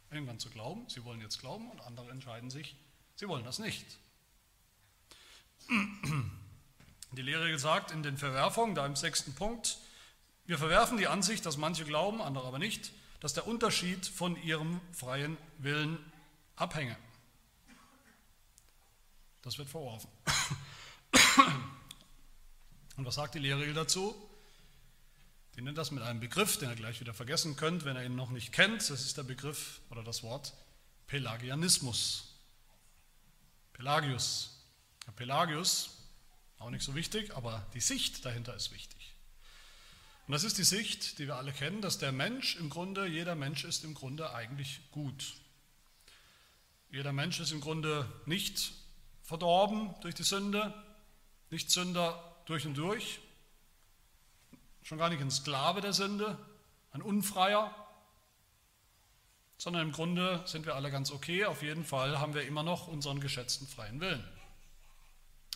irgendwann 0.09 0.39
zu 0.39 0.49
glauben. 0.49 0.89
Sie 0.89 1.03
wollen 1.03 1.21
jetzt 1.21 1.39
glauben 1.39 1.69
und 1.69 1.79
andere 1.81 2.09
entscheiden 2.09 2.49
sich, 2.49 2.75
sie 3.15 3.27
wollen 3.27 3.45
das 3.45 3.59
nicht. 3.59 3.85
Die 7.11 7.21
Lehre 7.21 7.59
sagt 7.59 7.91
in 7.91 8.01
den 8.01 8.17
Verwerfungen, 8.17 8.73
da 8.73 8.87
im 8.87 8.95
sechsten 8.95 9.35
Punkt, 9.35 9.77
wir 10.47 10.57
verwerfen 10.57 10.97
die 10.97 11.07
Ansicht, 11.07 11.45
dass 11.45 11.57
manche 11.57 11.85
glauben, 11.85 12.23
andere 12.23 12.47
aber 12.47 12.57
nicht, 12.57 12.91
dass 13.19 13.35
der 13.35 13.45
Unterschied 13.45 14.03
von 14.07 14.35
ihrem 14.41 14.81
freien 14.93 15.37
Willen 15.59 15.99
abhänge. 16.55 16.97
Das 19.43 19.59
wird 19.59 19.69
verworfen. 19.69 20.09
Und 22.99 23.05
was 23.05 23.15
sagt 23.15 23.35
die 23.35 23.39
Lehre 23.39 23.71
dazu? 23.71 24.13
Die 25.55 25.61
nennt 25.61 25.77
das 25.77 25.89
mit 25.91 26.03
einem 26.03 26.19
Begriff, 26.19 26.57
den 26.57 26.69
ihr 26.69 26.75
gleich 26.75 26.99
wieder 26.99 27.13
vergessen 27.13 27.55
könnt, 27.55 27.85
wenn 27.85 27.95
ihr 27.95 28.03
ihn 28.03 28.17
noch 28.17 28.29
nicht 28.29 28.51
kennt. 28.51 28.81
Das 28.81 29.05
ist 29.05 29.17
der 29.17 29.23
Begriff 29.23 29.79
oder 29.89 30.03
das 30.03 30.21
Wort 30.21 30.53
Pelagianismus. 31.07 32.35
Pelagius. 33.71 34.65
Der 35.07 35.13
Pelagius, 35.13 35.91
auch 36.57 36.71
nicht 36.71 36.83
so 36.83 36.93
wichtig, 36.93 37.33
aber 37.37 37.65
die 37.73 37.79
Sicht 37.79 38.25
dahinter 38.25 38.53
ist 38.53 38.73
wichtig. 38.73 39.15
Und 40.27 40.33
das 40.33 40.43
ist 40.43 40.57
die 40.57 40.65
Sicht, 40.65 41.19
die 41.19 41.27
wir 41.27 41.37
alle 41.37 41.53
kennen, 41.53 41.81
dass 41.81 41.99
der 41.99 42.11
Mensch 42.11 42.57
im 42.57 42.69
Grunde, 42.69 43.07
jeder 43.07 43.35
Mensch 43.35 43.63
ist 43.63 43.85
im 43.85 43.93
Grunde 43.93 44.33
eigentlich 44.33 44.81
gut. 44.91 45.35
Jeder 46.91 47.13
Mensch 47.13 47.39
ist 47.39 47.53
im 47.53 47.61
Grunde 47.61 48.11
nicht 48.25 48.73
verdorben 49.23 49.95
durch 50.01 50.15
die 50.15 50.23
Sünde, 50.23 50.73
nicht 51.49 51.71
Sünder 51.71 52.28
durch 52.49 52.65
und 52.65 52.75
durch, 52.75 53.19
schon 54.81 54.97
gar 54.97 55.09
nicht 55.09 55.21
ein 55.21 55.29
Sklave 55.29 55.81
der 55.81 55.93
Sünde, 55.93 56.35
ein 56.91 57.03
Unfreier, 57.03 57.73
sondern 59.59 59.83
im 59.83 59.91
Grunde 59.91 60.41
sind 60.47 60.65
wir 60.65 60.73
alle 60.73 60.89
ganz 60.89 61.11
okay. 61.11 61.45
Auf 61.45 61.61
jeden 61.61 61.85
Fall 61.85 62.17
haben 62.17 62.33
wir 62.33 62.47
immer 62.47 62.63
noch 62.63 62.87
unseren 62.87 63.19
geschätzten 63.19 63.67
freien 63.67 63.99
Willen. 63.99 64.27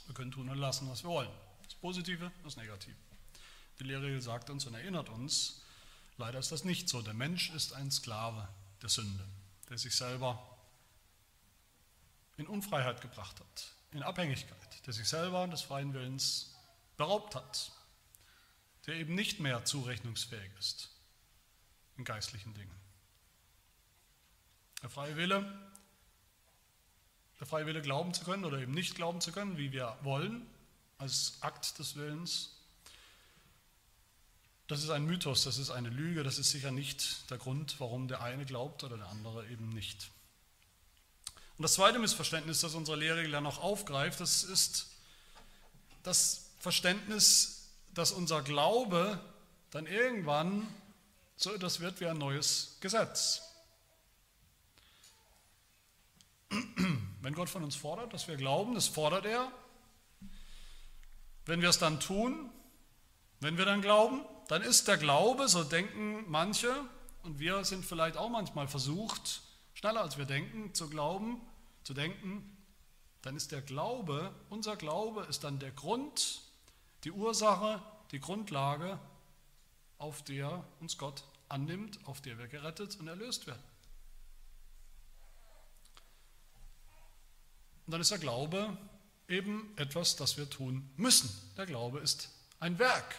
Wir 0.06 0.14
können 0.14 0.32
tun 0.32 0.50
und 0.50 0.60
lassen, 0.60 0.88
was 0.88 1.04
wir 1.04 1.10
wollen. 1.10 1.32
Das 1.64 1.74
Positive, 1.74 2.32
das 2.44 2.58
Negative. 2.58 2.96
Die 3.80 3.86
Lehre 3.86 4.22
sagt 4.22 4.52
uns 4.52 4.68
und 4.68 4.76
erinnert 4.76 5.10
uns, 5.10 5.64
leider 6.18 6.38
ist 6.38 6.52
das 6.52 6.64
nicht 6.64 6.88
so. 6.90 7.02
Der 7.02 7.16
Mensch 7.16 7.50
ist 7.56 7.74
ein 7.74 7.90
Sklave 7.90 8.48
der 8.84 8.90
Sünde, 8.90 9.26
der 9.68 9.80
sich 9.80 9.96
selber 9.96 10.48
in 12.38 12.46
Unfreiheit 12.46 13.02
gebracht 13.02 13.40
hat, 13.40 13.72
in 13.94 14.04
Abhängigkeit, 14.04 14.86
der 14.86 14.94
sich 14.94 15.08
selber 15.10 15.48
des 15.48 15.64
freien 15.64 15.92
Willens 15.96 16.53
beraubt 16.98 17.36
hat, 17.36 17.72
der 18.86 18.96
eben 18.96 19.16
nicht 19.16 19.40
mehr 19.40 19.66
zurechnungsfähig 19.66 20.52
ist 20.60 20.90
in 21.98 22.06
geistlichen 22.06 22.54
Dingen. 22.54 22.76
Der 24.82 24.90
freie 24.90 25.16
Wille, 25.16 25.72
der 27.40 27.48
freie 27.48 27.66
Wille 27.66 27.82
glauben 27.82 28.14
zu 28.14 28.24
können 28.24 28.46
oder 28.46 28.60
eben 28.60 28.74
nicht 28.74 28.96
glauben 28.96 29.22
zu 29.22 29.32
können, 29.32 29.58
wie 29.58 29.72
wir 29.72 29.98
wollen, 30.02 30.46
als 30.98 31.38
Akt 31.42 31.80
des 31.80 31.96
Willens, 31.96 32.54
das 34.68 34.82
ist 34.82 34.90
ein 34.90 35.06
Mythos, 35.06 35.44
das 35.44 35.58
ist 35.58 35.70
eine 35.70 35.90
Lüge, 35.90 36.24
das 36.24 36.38
ist 36.38 36.50
sicher 36.50 36.72
nicht 36.72 37.30
der 37.30 37.38
Grund, 37.38 37.80
warum 37.80 38.08
der 38.08 38.22
eine 38.22 38.46
glaubt 38.46 38.84
oder 38.84 38.98
der 38.98 39.08
andere 39.08 39.48
eben 39.50 39.70
nicht. 39.70 40.10
das 41.58 41.74
zweite 41.74 42.00
Missverständnis, 42.00 42.62
das 42.62 42.74
unsere 42.74 42.98
Lehre 42.98 43.30
dann 43.30 43.44
noch 43.44 43.60
aufgreift, 43.62 44.20
das 44.20 44.44
ist 44.44 44.88
das 46.02 46.43
Verständnis, 46.64 47.74
dass 47.94 48.14
unser 48.14 48.42
Glaube 48.42 49.20
dann 49.70 49.86
irgendwann 49.86 50.66
so 51.36 51.54
etwas 51.54 51.82
wird 51.82 52.00
wie 52.00 52.08
ein 52.08 52.18
neues 52.18 52.78
Gesetz. 52.80 53.42
Wenn 57.22 57.34
Gott 57.34 57.50
von 57.50 57.66
uns 57.66 57.76
fordert, 57.76 58.14
dass 58.14 58.30
wir 58.30 58.38
glauben, 58.38 58.76
das 58.76 58.88
fordert 58.88 59.26
er. 59.26 59.52
Wenn 61.46 61.62
wir 61.62 61.68
es 61.68 61.80
dann 61.80 62.00
tun, 62.00 62.50
wenn 63.42 63.58
wir 63.58 63.66
dann 63.66 63.82
glauben, 63.82 64.22
dann 64.48 64.62
ist 64.62 64.88
der 64.88 64.96
Glaube, 64.96 65.50
so 65.50 65.66
denken 65.66 66.24
manche, 66.30 66.74
und 67.24 67.40
wir 67.40 67.66
sind 67.66 67.84
vielleicht 67.84 68.16
auch 68.16 68.30
manchmal 68.30 68.70
versucht, 68.70 69.42
schneller 69.74 70.00
als 70.00 70.18
wir 70.18 70.24
denken, 70.24 70.74
zu 70.74 70.90
glauben, 70.90 71.42
zu 71.84 71.94
denken, 71.94 72.58
dann 73.22 73.36
ist 73.36 73.52
der 73.52 73.62
Glaube, 73.62 74.34
unser 74.50 74.78
Glaube 74.78 75.24
ist 75.24 75.44
dann 75.44 75.60
der 75.60 75.72
Grund, 75.72 76.43
die 77.04 77.12
Ursache, 77.12 77.82
die 78.12 78.20
Grundlage, 78.20 79.00
auf 79.98 80.24
der 80.24 80.64
uns 80.80 80.98
Gott 80.98 81.24
annimmt, 81.50 82.00
auf 82.06 82.22
der 82.22 82.38
wir 82.38 82.48
gerettet 82.48 83.00
und 83.00 83.08
erlöst 83.08 83.48
werden. 83.48 83.64
Und 87.86 87.92
dann 87.92 88.02
ist 88.02 88.12
der 88.12 88.20
Glaube 88.20 88.78
eben 89.28 89.74
etwas, 89.78 90.16
das 90.16 90.38
wir 90.38 90.50
tun 90.50 90.90
müssen. 90.96 91.30
Der 91.58 91.66
Glaube 91.66 92.00
ist 92.00 92.30
ein 92.60 92.80
Werk, 92.80 93.16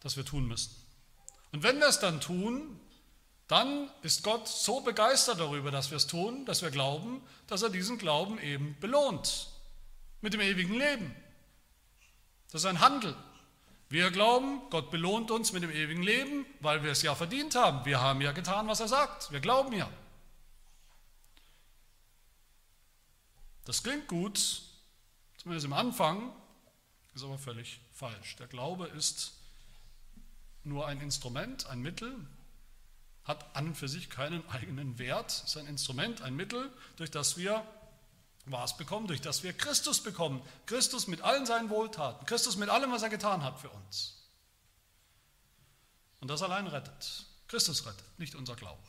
das 0.00 0.16
wir 0.16 0.24
tun 0.24 0.46
müssen. 0.46 0.74
Und 1.52 1.62
wenn 1.62 1.78
wir 1.78 1.88
es 1.88 2.00
dann 2.00 2.20
tun, 2.20 2.80
dann 3.48 3.90
ist 4.02 4.22
Gott 4.22 4.46
so 4.46 4.80
begeistert 4.80 5.40
darüber, 5.40 5.70
dass 5.70 5.90
wir 5.90 5.96
es 5.96 6.06
tun, 6.06 6.46
dass 6.46 6.62
wir 6.62 6.70
glauben, 6.70 7.20
dass 7.48 7.62
er 7.62 7.70
diesen 7.70 7.98
Glauben 7.98 8.38
eben 8.38 8.76
belohnt 8.78 9.48
mit 10.20 10.34
dem 10.34 10.40
ewigen 10.40 10.74
Leben. 10.74 11.14
Das 12.50 12.62
ist 12.62 12.66
ein 12.66 12.80
Handel. 12.80 13.16
Wir 13.88 14.10
glauben, 14.10 14.60
Gott 14.70 14.90
belohnt 14.90 15.30
uns 15.30 15.52
mit 15.52 15.62
dem 15.62 15.70
ewigen 15.70 16.02
Leben, 16.02 16.46
weil 16.60 16.82
wir 16.82 16.92
es 16.92 17.02
ja 17.02 17.14
verdient 17.14 17.54
haben. 17.54 17.84
Wir 17.84 18.00
haben 18.00 18.20
ja 18.20 18.32
getan, 18.32 18.68
was 18.68 18.80
er 18.80 18.88
sagt. 18.88 19.32
Wir 19.32 19.40
glauben 19.40 19.72
ja. 19.72 19.90
Das 23.64 23.82
klingt 23.82 24.08
gut, 24.08 24.62
zumindest 25.36 25.66
im 25.66 25.72
Anfang, 25.72 26.32
ist 27.14 27.24
aber 27.24 27.38
völlig 27.38 27.80
falsch. 27.92 28.36
Der 28.36 28.46
Glaube 28.46 28.86
ist 28.86 29.32
nur 30.64 30.86
ein 30.86 31.00
Instrument, 31.00 31.66
ein 31.66 31.80
Mittel, 31.80 32.14
hat 33.24 33.54
an 33.54 33.68
und 33.68 33.74
für 33.76 33.88
sich 33.88 34.10
keinen 34.10 34.48
eigenen 34.48 34.98
Wert, 34.98 35.42
ist 35.44 35.56
ein 35.56 35.66
Instrument, 35.66 36.22
ein 36.22 36.34
Mittel, 36.34 36.72
durch 36.96 37.10
das 37.10 37.36
wir 37.36 37.64
was 38.46 38.76
bekommen, 38.76 39.06
durch 39.06 39.20
das 39.20 39.42
wir 39.42 39.52
Christus 39.52 40.00
bekommen. 40.02 40.42
Christus 40.66 41.06
mit 41.06 41.20
allen 41.22 41.46
seinen 41.46 41.70
Wohltaten, 41.70 42.26
Christus 42.26 42.56
mit 42.56 42.68
allem, 42.68 42.90
was 42.90 43.02
er 43.02 43.08
getan 43.08 43.44
hat 43.44 43.60
für 43.60 43.70
uns. 43.70 44.16
Und 46.20 46.28
das 46.28 46.42
allein 46.42 46.66
rettet. 46.66 47.26
Christus 47.48 47.86
rettet, 47.86 48.04
nicht 48.18 48.34
unser 48.34 48.54
Glaube. 48.54 48.82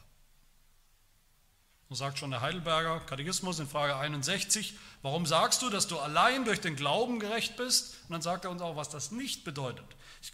So 1.89 1.95
sagt 1.95 2.19
schon 2.19 2.31
der 2.31 2.39
Heidelberger 2.39 3.01
Katechismus 3.01 3.59
in 3.59 3.67
Frage 3.67 3.97
61, 3.97 4.75
warum 5.01 5.25
sagst 5.25 5.61
du, 5.61 5.69
dass 5.69 5.87
du 5.87 5.99
allein 5.99 6.45
durch 6.45 6.61
den 6.61 6.77
Glauben 6.77 7.19
gerecht 7.19 7.57
bist? 7.57 7.95
Und 8.03 8.11
dann 8.11 8.21
sagt 8.21 8.45
er 8.45 8.51
uns 8.51 8.61
auch, 8.61 8.77
was 8.77 8.87
das 8.87 9.11
nicht 9.11 9.43
bedeutet. 9.43 9.85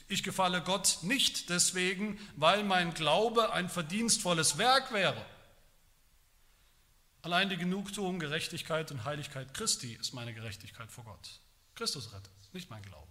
Ich 0.07 0.21
gefalle 0.21 0.61
Gott 0.61 0.99
nicht 1.01 1.49
deswegen, 1.49 2.19
weil 2.35 2.63
mein 2.63 2.93
Glaube 2.93 3.53
ein 3.53 3.69
verdienstvolles 3.69 4.59
Werk 4.59 4.91
wäre. 4.91 5.25
Allein 7.21 7.49
die 7.49 7.57
Genugtuung, 7.57 8.19
Gerechtigkeit 8.19 8.91
und 8.91 9.03
Heiligkeit 9.03 9.53
Christi 9.53 9.93
ist 9.93 10.13
meine 10.13 10.33
Gerechtigkeit 10.33 10.91
vor 10.91 11.03
Gott. 11.03 11.41
Christus 11.75 12.13
rettet, 12.13 12.31
nicht 12.53 12.69
mein 12.69 12.81
Glaube. 12.83 13.07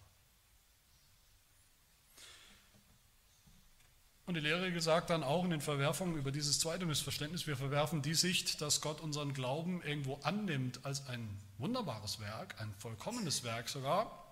Und 4.26 4.34
die 4.34 4.40
Lehre 4.40 4.80
sagt 4.80 5.10
dann 5.10 5.22
auch 5.22 5.44
in 5.44 5.50
den 5.50 5.60
Verwerfungen 5.60 6.16
über 6.16 6.32
dieses 6.32 6.58
zweite 6.58 6.84
Missverständnis, 6.84 7.46
wir 7.46 7.56
verwerfen 7.56 8.02
die 8.02 8.14
Sicht, 8.14 8.60
dass 8.60 8.80
Gott 8.80 9.00
unseren 9.00 9.34
Glauben 9.34 9.82
irgendwo 9.82 10.18
annimmt 10.24 10.84
als 10.84 11.06
ein 11.06 11.38
wunderbares 11.58 12.18
Werk, 12.18 12.60
ein 12.60 12.74
vollkommenes 12.78 13.44
Werk 13.44 13.68
sogar, 13.68 14.26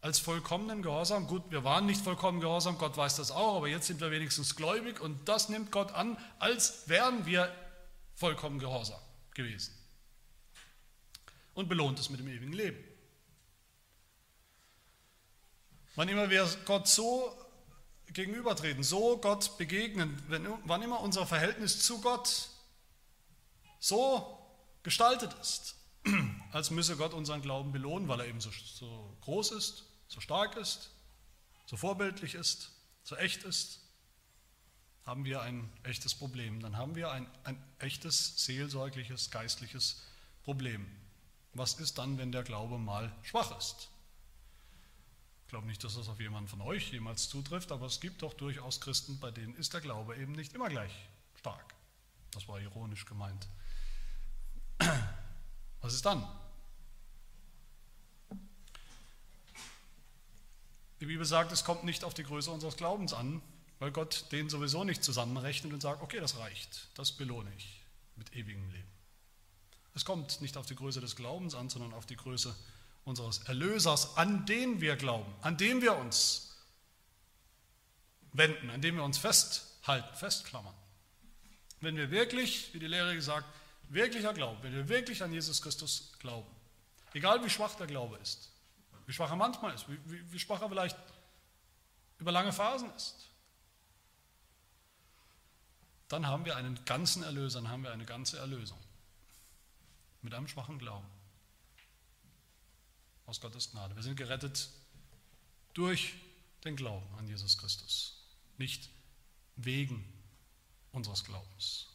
als 0.00 0.20
vollkommenen 0.20 0.82
Gehorsam. 0.82 1.26
Gut, 1.26 1.42
wir 1.50 1.64
waren 1.64 1.86
nicht 1.86 2.02
vollkommen 2.02 2.40
gehorsam, 2.40 2.78
Gott 2.78 2.96
weiß 2.96 3.16
das 3.16 3.32
auch, 3.32 3.56
aber 3.56 3.66
jetzt 3.66 3.88
sind 3.88 4.00
wir 4.00 4.12
wenigstens 4.12 4.54
gläubig 4.54 5.00
und 5.00 5.28
das 5.28 5.48
nimmt 5.48 5.72
Gott 5.72 5.92
an, 5.92 6.16
als 6.38 6.88
wären 6.88 7.26
wir 7.26 7.52
vollkommen 8.20 8.58
gehorsam 8.58 9.00
gewesen. 9.34 9.74
Und 11.54 11.68
belohnt 11.68 11.98
es 11.98 12.10
mit 12.10 12.20
dem 12.20 12.28
ewigen 12.28 12.52
Leben. 12.52 12.84
Wann 15.96 16.08
immer 16.08 16.28
wir 16.28 16.46
Gott 16.66 16.86
so 16.86 17.34
gegenübertreten, 18.12 18.84
so 18.84 19.18
Gott 19.18 19.56
begegnen, 19.56 20.22
wenn, 20.28 20.46
wann 20.64 20.82
immer 20.82 21.00
unser 21.00 21.26
Verhältnis 21.26 21.82
zu 21.82 22.00
Gott 22.00 22.50
so 23.78 24.38
gestaltet 24.82 25.34
ist, 25.40 25.76
als 26.52 26.70
müsse 26.70 26.96
Gott 26.96 27.14
unseren 27.14 27.40
Glauben 27.40 27.72
belohnen, 27.72 28.06
weil 28.08 28.20
er 28.20 28.26
eben 28.26 28.40
so, 28.40 28.50
so 28.50 29.16
groß 29.22 29.52
ist, 29.52 29.84
so 30.08 30.20
stark 30.20 30.56
ist, 30.56 30.90
so 31.66 31.76
vorbildlich 31.76 32.34
ist, 32.34 32.70
so 33.02 33.16
echt 33.16 33.44
ist, 33.44 33.79
haben 35.06 35.24
wir 35.24 35.42
ein 35.42 35.70
echtes 35.82 36.14
Problem. 36.14 36.60
Dann 36.60 36.76
haben 36.76 36.94
wir 36.94 37.10
ein, 37.10 37.26
ein 37.44 37.62
echtes 37.78 38.44
seelsorgliches, 38.44 39.30
geistliches 39.30 40.02
Problem. 40.44 40.86
Was 41.54 41.74
ist 41.74 41.98
dann, 41.98 42.18
wenn 42.18 42.32
der 42.32 42.42
Glaube 42.42 42.78
mal 42.78 43.12
schwach 43.22 43.56
ist? 43.58 43.88
Ich 45.44 45.48
glaube 45.50 45.66
nicht, 45.66 45.82
dass 45.82 45.96
das 45.96 46.08
auf 46.08 46.20
jemanden 46.20 46.48
von 46.48 46.60
euch 46.60 46.92
jemals 46.92 47.28
zutrifft, 47.28 47.72
aber 47.72 47.86
es 47.86 48.00
gibt 48.00 48.22
doch 48.22 48.34
durchaus 48.34 48.80
Christen, 48.80 49.18
bei 49.18 49.32
denen 49.32 49.56
ist 49.56 49.74
der 49.74 49.80
Glaube 49.80 50.16
eben 50.16 50.32
nicht 50.32 50.52
immer 50.52 50.68
gleich 50.68 50.92
stark. 51.36 51.74
Das 52.30 52.46
war 52.46 52.60
ironisch 52.60 53.04
gemeint. 53.04 53.48
Was 55.80 55.94
ist 55.94 56.06
dann? 56.06 56.24
Die 61.00 61.06
Bibel 61.06 61.24
sagt, 61.24 61.50
es 61.50 61.64
kommt 61.64 61.82
nicht 61.82 62.04
auf 62.04 62.14
die 62.14 62.22
Größe 62.22 62.50
unseres 62.50 62.76
Glaubens 62.76 63.14
an, 63.14 63.42
weil 63.80 63.90
Gott 63.90 64.26
den 64.30 64.48
sowieso 64.48 64.84
nicht 64.84 65.02
zusammenrechnet 65.02 65.72
und 65.72 65.80
sagt, 65.80 66.02
okay, 66.02 66.20
das 66.20 66.38
reicht, 66.38 66.88
das 66.94 67.12
belohne 67.12 67.50
ich 67.56 67.80
mit 68.14 68.32
ewigem 68.36 68.70
Leben. 68.70 68.88
Es 69.94 70.04
kommt 70.04 70.40
nicht 70.40 70.56
auf 70.56 70.66
die 70.66 70.76
Größe 70.76 71.00
des 71.00 71.16
Glaubens 71.16 71.54
an, 71.54 71.68
sondern 71.68 71.94
auf 71.94 72.06
die 72.06 72.16
Größe 72.16 72.54
unseres 73.04 73.38
Erlösers, 73.44 74.16
an 74.16 74.46
den 74.46 74.80
wir 74.80 74.96
glauben, 74.96 75.34
an 75.40 75.56
dem 75.56 75.80
wir 75.82 75.96
uns 75.96 76.54
wenden, 78.32 78.70
an 78.70 78.82
dem 78.82 78.96
wir 78.96 79.02
uns 79.02 79.18
festhalten, 79.18 80.14
festklammern. 80.14 80.74
Wenn 81.80 81.96
wir 81.96 82.10
wirklich, 82.10 82.72
wie 82.74 82.78
die 82.78 82.86
Lehre 82.86 83.14
gesagt, 83.14 83.46
wirklicher 83.88 84.34
Glauben, 84.34 84.62
wenn 84.62 84.74
wir 84.74 84.88
wirklich 84.88 85.22
an 85.22 85.32
Jesus 85.32 85.62
Christus 85.62 86.12
glauben, 86.18 86.48
egal 87.14 87.42
wie 87.42 87.50
schwach 87.50 87.74
der 87.76 87.86
Glaube 87.86 88.18
ist, 88.18 88.52
wie 89.06 89.12
schwach 89.14 89.30
er 89.30 89.36
manchmal 89.36 89.74
ist, 89.74 89.88
wie, 89.88 89.98
wie, 90.04 90.32
wie 90.32 90.38
schwach 90.38 90.60
er 90.60 90.68
vielleicht 90.68 90.98
über 92.18 92.30
lange 92.30 92.52
Phasen 92.52 92.94
ist, 92.94 93.29
dann 96.10 96.26
haben 96.26 96.44
wir 96.44 96.56
einen 96.56 96.84
ganzen 96.84 97.22
Erlöser, 97.22 97.62
dann 97.62 97.70
haben 97.70 97.84
wir 97.84 97.92
eine 97.92 98.04
ganze 98.04 98.36
Erlösung. 98.38 98.78
Mit 100.22 100.34
einem 100.34 100.48
schwachen 100.48 100.78
Glauben 100.78 101.06
aus 103.26 103.40
Gottes 103.40 103.70
Gnade. 103.70 103.94
Wir 103.94 104.02
sind 104.02 104.16
gerettet 104.16 104.68
durch 105.72 106.14
den 106.64 106.74
Glauben 106.74 107.06
an 107.16 107.28
Jesus 107.28 107.56
Christus, 107.56 108.24
nicht 108.58 108.90
wegen 109.54 110.04
unseres 110.90 111.22
Glaubens. 111.22 111.86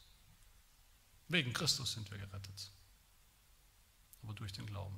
Wegen 1.27 1.51
Christus 1.51 1.91
sind 1.91 2.09
wir 2.09 2.17
gerettet, 2.17 2.71
aber 4.23 4.33
durch 4.33 4.53
den 4.53 4.65
Glauben. 4.65 4.97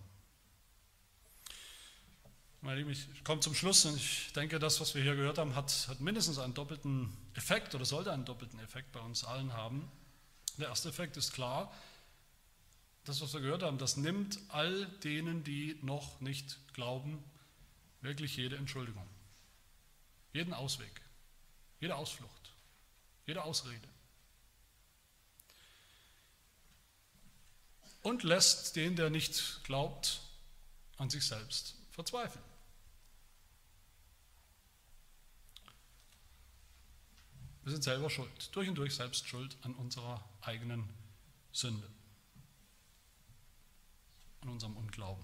Meine 2.62 2.80
Lieben, 2.80 2.90
ich 2.90 3.24
komme 3.24 3.40
zum 3.40 3.54
Schluss 3.54 3.86
und 3.86 3.98
ich 3.98 4.34
denke, 4.34 4.58
das, 4.58 4.82
was 4.82 4.96
wir 4.96 5.04
hier 5.04 5.16
gehört 5.16 5.38
haben, 5.38 5.56
hat, 5.56 5.88
hat 5.88 6.00
mindestens 6.00 6.40
einen 6.40 6.56
doppelten 6.56 7.16
Effekt 7.36 7.76
oder 7.76 7.86
sollte 7.86 8.12
einen 8.12 8.26
doppelten 8.26 8.60
Effekt 8.60 8.92
bei 8.92 9.00
uns 9.00 9.24
allen 9.24 9.54
haben. 9.54 9.90
Der 10.58 10.70
erste 10.70 10.90
Effekt 10.90 11.18
ist 11.18 11.34
klar, 11.34 11.72
das, 13.06 13.22
was 13.22 13.34
wir 13.34 13.42
gehört 13.42 13.62
haben, 13.62 13.78
das 13.78 13.96
nimmt 13.96 14.40
all 14.50 14.88
denen, 15.04 15.44
die 15.44 15.78
noch 15.84 16.20
nicht 16.20 16.58
glauben, 16.74 17.24
wirklich 18.02 18.36
jede 18.36 18.58
Entschuldigung, 18.58 19.08
jeden 20.34 20.54
Ausweg, 20.54 21.02
jede 21.80 21.96
Ausflucht, 21.96 22.54
jede 23.28 23.44
Ausrede. 23.44 23.88
Und 28.02 28.24
lässt 28.24 28.76
den, 28.76 28.96
der 28.96 29.10
nicht 29.10 29.64
glaubt, 29.64 30.22
an 30.98 31.10
sich 31.10 31.26
selbst 31.26 31.76
verzweifeln. 31.92 32.47
Wir 37.68 37.74
sind 37.74 37.84
selber 37.84 38.10
schuld, 38.10 38.56
durch 38.56 38.70
und 38.70 38.76
durch 38.76 38.96
selbst 38.96 39.28
schuld 39.28 39.58
an 39.64 39.76
unserer 39.76 40.24
eigenen 40.40 40.88
Sünde. 41.52 41.86
an 44.40 44.48
unserem 44.48 44.78
Unglauben. 44.78 45.22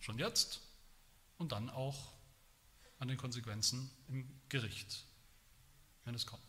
Schon 0.00 0.18
jetzt 0.18 0.60
und 1.38 1.52
dann 1.52 1.70
auch 1.70 2.12
an 2.98 3.08
den 3.08 3.16
Konsequenzen 3.16 3.90
im 4.08 4.28
Gericht, 4.50 5.06
wenn 6.04 6.14
es 6.14 6.26
kommt. 6.26 6.42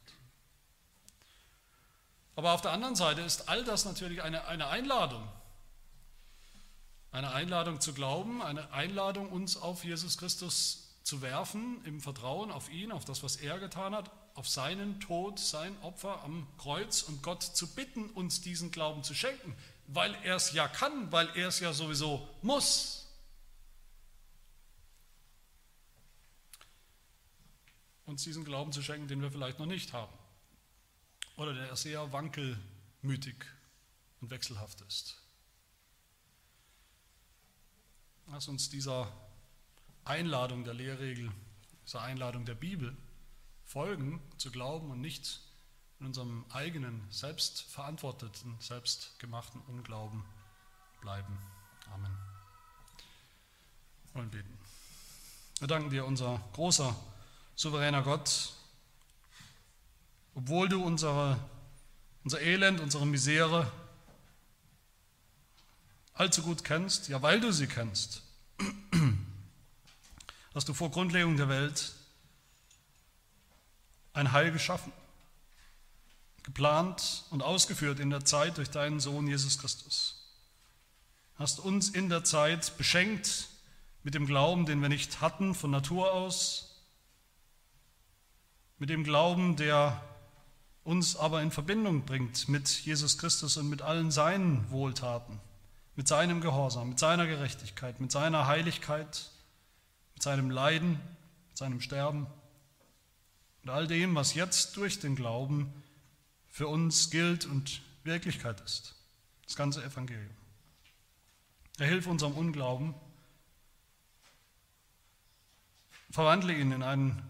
Aber 2.35 2.51
auf 2.51 2.61
der 2.61 2.71
anderen 2.71 2.97
Seite 2.97 3.21
ist 3.21 3.47
all 3.47 3.63
das 3.63 3.85
natürlich 3.85 4.21
eine, 4.21 4.47
eine 4.47 4.67
Einladung. 4.67 5.25
Eine 7.13 7.31
Einladung 7.31 7.79
zu 7.79 7.93
glauben, 7.93 8.41
eine 8.41 8.69
Einladung, 8.71 9.31
uns 9.31 9.55
auf 9.55 9.85
Jesus 9.85 10.17
Christus 10.17 10.97
zu 11.03 11.21
werfen, 11.21 11.81
im 11.85 12.01
Vertrauen 12.01 12.51
auf 12.51 12.69
ihn, 12.69 12.91
auf 12.91 13.05
das, 13.05 13.23
was 13.23 13.37
er 13.37 13.59
getan 13.59 13.95
hat, 13.95 14.11
auf 14.37 14.47
seinen 14.47 14.99
Tod, 14.99 15.39
sein 15.39 15.75
Opfer 15.81 16.23
am 16.23 16.47
Kreuz 16.59 17.01
und 17.01 17.23
Gott 17.23 17.41
zu 17.41 17.73
bitten, 17.73 18.11
uns 18.11 18.39
diesen 18.39 18.69
Glauben 18.69 19.03
zu 19.03 19.15
schenken, 19.15 19.55
weil 19.87 20.13
er 20.23 20.35
es 20.35 20.51
ja 20.51 20.67
kann, 20.67 21.11
weil 21.11 21.27
er 21.35 21.47
es 21.47 21.59
ja 21.59 21.73
sowieso 21.73 22.29
muss. 22.43 23.07
Uns 28.05 28.21
diesen 28.23 28.45
Glauben 28.45 28.71
zu 28.71 28.83
schenken, 28.83 29.07
den 29.07 29.23
wir 29.23 29.31
vielleicht 29.31 29.57
noch 29.57 29.65
nicht 29.65 29.91
haben 29.91 30.13
oder 31.35 31.55
der 31.55 31.75
sehr 31.75 32.13
wankelmütig 32.13 33.43
und 34.21 34.29
wechselhaft 34.29 34.81
ist. 34.81 35.19
Lass 38.27 38.47
uns 38.47 38.69
dieser 38.69 39.11
Einladung 40.05 40.63
der 40.63 40.75
Lehrregel, 40.75 41.31
dieser 41.87 42.01
Einladung 42.01 42.45
der 42.45 42.55
Bibel 42.55 42.95
folgen, 43.67 44.21
zu 44.37 44.49
glauben 44.49 44.89
und 44.89 45.01
nicht 45.01 45.41
in 45.99 46.07
unserem 46.07 46.45
eigenen, 46.49 47.05
selbstverantworteten, 47.11 48.55
selbstgemachten 48.59 49.61
Unglauben 49.67 50.23
bleiben. 51.01 51.37
Amen. 51.93 52.17
Wir 54.05 54.15
wollen 54.15 54.31
beten. 54.31 54.57
Wir 55.59 55.67
danken 55.67 55.89
dir, 55.89 56.05
unser 56.05 56.41
großer, 56.53 56.95
souveräner 57.55 58.03
Gott, 58.03 58.53
obwohl 60.33 60.69
du 60.69 60.83
unsere, 60.83 61.37
unser 62.23 62.39
Elend, 62.39 62.79
unsere 62.79 63.05
Misere 63.05 63.71
allzu 66.13 66.41
gut 66.41 66.63
kennst, 66.63 67.09
ja 67.09 67.21
weil 67.21 67.41
du 67.41 67.51
sie 67.51 67.67
kennst, 67.67 68.21
hast 70.53 70.69
du 70.69 70.73
vor 70.73 70.89
Grundlegung 70.89 71.35
der 71.35 71.49
Welt 71.49 71.93
ein 74.17 74.31
Heil 74.31 74.51
geschaffen, 74.51 74.91
geplant 76.43 77.23
und 77.29 77.43
ausgeführt 77.43 77.99
in 77.99 78.09
der 78.09 78.25
Zeit 78.25 78.57
durch 78.57 78.69
deinen 78.69 78.99
Sohn 78.99 79.27
Jesus 79.27 79.59
Christus. 79.59 80.33
Hast 81.35 81.59
uns 81.59 81.89
in 81.89 82.09
der 82.09 82.23
Zeit 82.23 82.77
beschenkt 82.77 83.47
mit 84.03 84.15
dem 84.15 84.25
Glauben, 84.25 84.65
den 84.65 84.81
wir 84.81 84.89
nicht 84.89 85.21
hatten 85.21 85.53
von 85.53 85.69
Natur 85.69 86.13
aus, 86.13 86.83
mit 88.79 88.89
dem 88.89 89.03
Glauben, 89.03 89.55
der 89.55 90.01
uns 90.83 91.15
aber 91.15 91.41
in 91.41 91.51
Verbindung 91.51 92.05
bringt 92.05 92.47
mit 92.47 92.69
Jesus 92.69 93.17
Christus 93.17 93.57
und 93.57 93.69
mit 93.69 93.81
allen 93.81 94.09
seinen 94.09 94.69
Wohltaten, 94.71 95.39
mit 95.95 96.07
seinem 96.07 96.41
Gehorsam, 96.41 96.89
mit 96.89 96.99
seiner 96.99 97.27
Gerechtigkeit, 97.27 97.99
mit 97.99 98.11
seiner 98.11 98.47
Heiligkeit, 98.47 99.29
mit 100.15 100.23
seinem 100.23 100.49
Leiden, 100.49 100.99
mit 101.49 101.57
seinem 101.57 101.81
Sterben 101.81 102.25
und 103.67 103.73
all 103.73 103.85
dem, 103.85 104.15
was 104.15 104.33
jetzt 104.33 104.77
durch 104.77 105.01
den 105.01 105.17
Glauben 105.17 105.73
für 106.47 106.69
uns 106.69 107.09
gilt 107.09 107.43
und 107.43 107.81
Wirklichkeit 108.05 108.61
ist. 108.61 108.95
Das 109.43 109.57
ganze 109.57 109.83
Evangelium. 109.83 110.33
Er 111.77 111.87
hilft 111.87 112.07
unserem 112.07 112.31
Unglauben, 112.31 112.93
verwandle 116.11 116.53
ihn 116.53 116.71
in 116.71 116.81
einen 116.81 117.21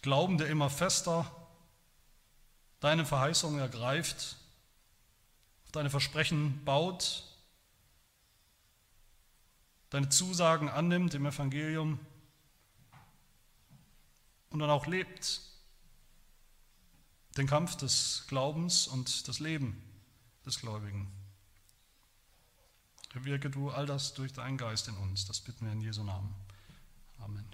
Glauben, 0.00 0.38
der 0.38 0.46
immer 0.46 0.70
fester 0.70 1.30
deine 2.80 3.04
Verheißung 3.04 3.58
ergreift, 3.58 4.36
auf 5.66 5.72
deine 5.72 5.90
Versprechen 5.90 6.64
baut, 6.64 7.24
deine 9.90 10.08
Zusagen 10.08 10.70
annimmt 10.70 11.12
im 11.12 11.26
Evangelium 11.26 12.00
und 14.48 14.60
dann 14.60 14.70
auch 14.70 14.86
lebt. 14.86 15.42
Den 17.38 17.46
Kampf 17.46 17.76
des 17.76 18.24
Glaubens 18.26 18.88
und 18.88 19.28
das 19.28 19.38
Leben 19.38 19.80
des 20.44 20.60
Gläubigen. 20.60 21.08
Wirke 23.14 23.48
du 23.48 23.70
all 23.70 23.86
das 23.86 24.12
durch 24.14 24.32
deinen 24.32 24.58
Geist 24.58 24.88
in 24.88 24.96
uns. 24.96 25.24
Das 25.24 25.40
bitten 25.40 25.64
wir 25.64 25.72
in 25.72 25.80
Jesu 25.80 26.02
Namen. 26.02 26.34
Amen. 27.20 27.46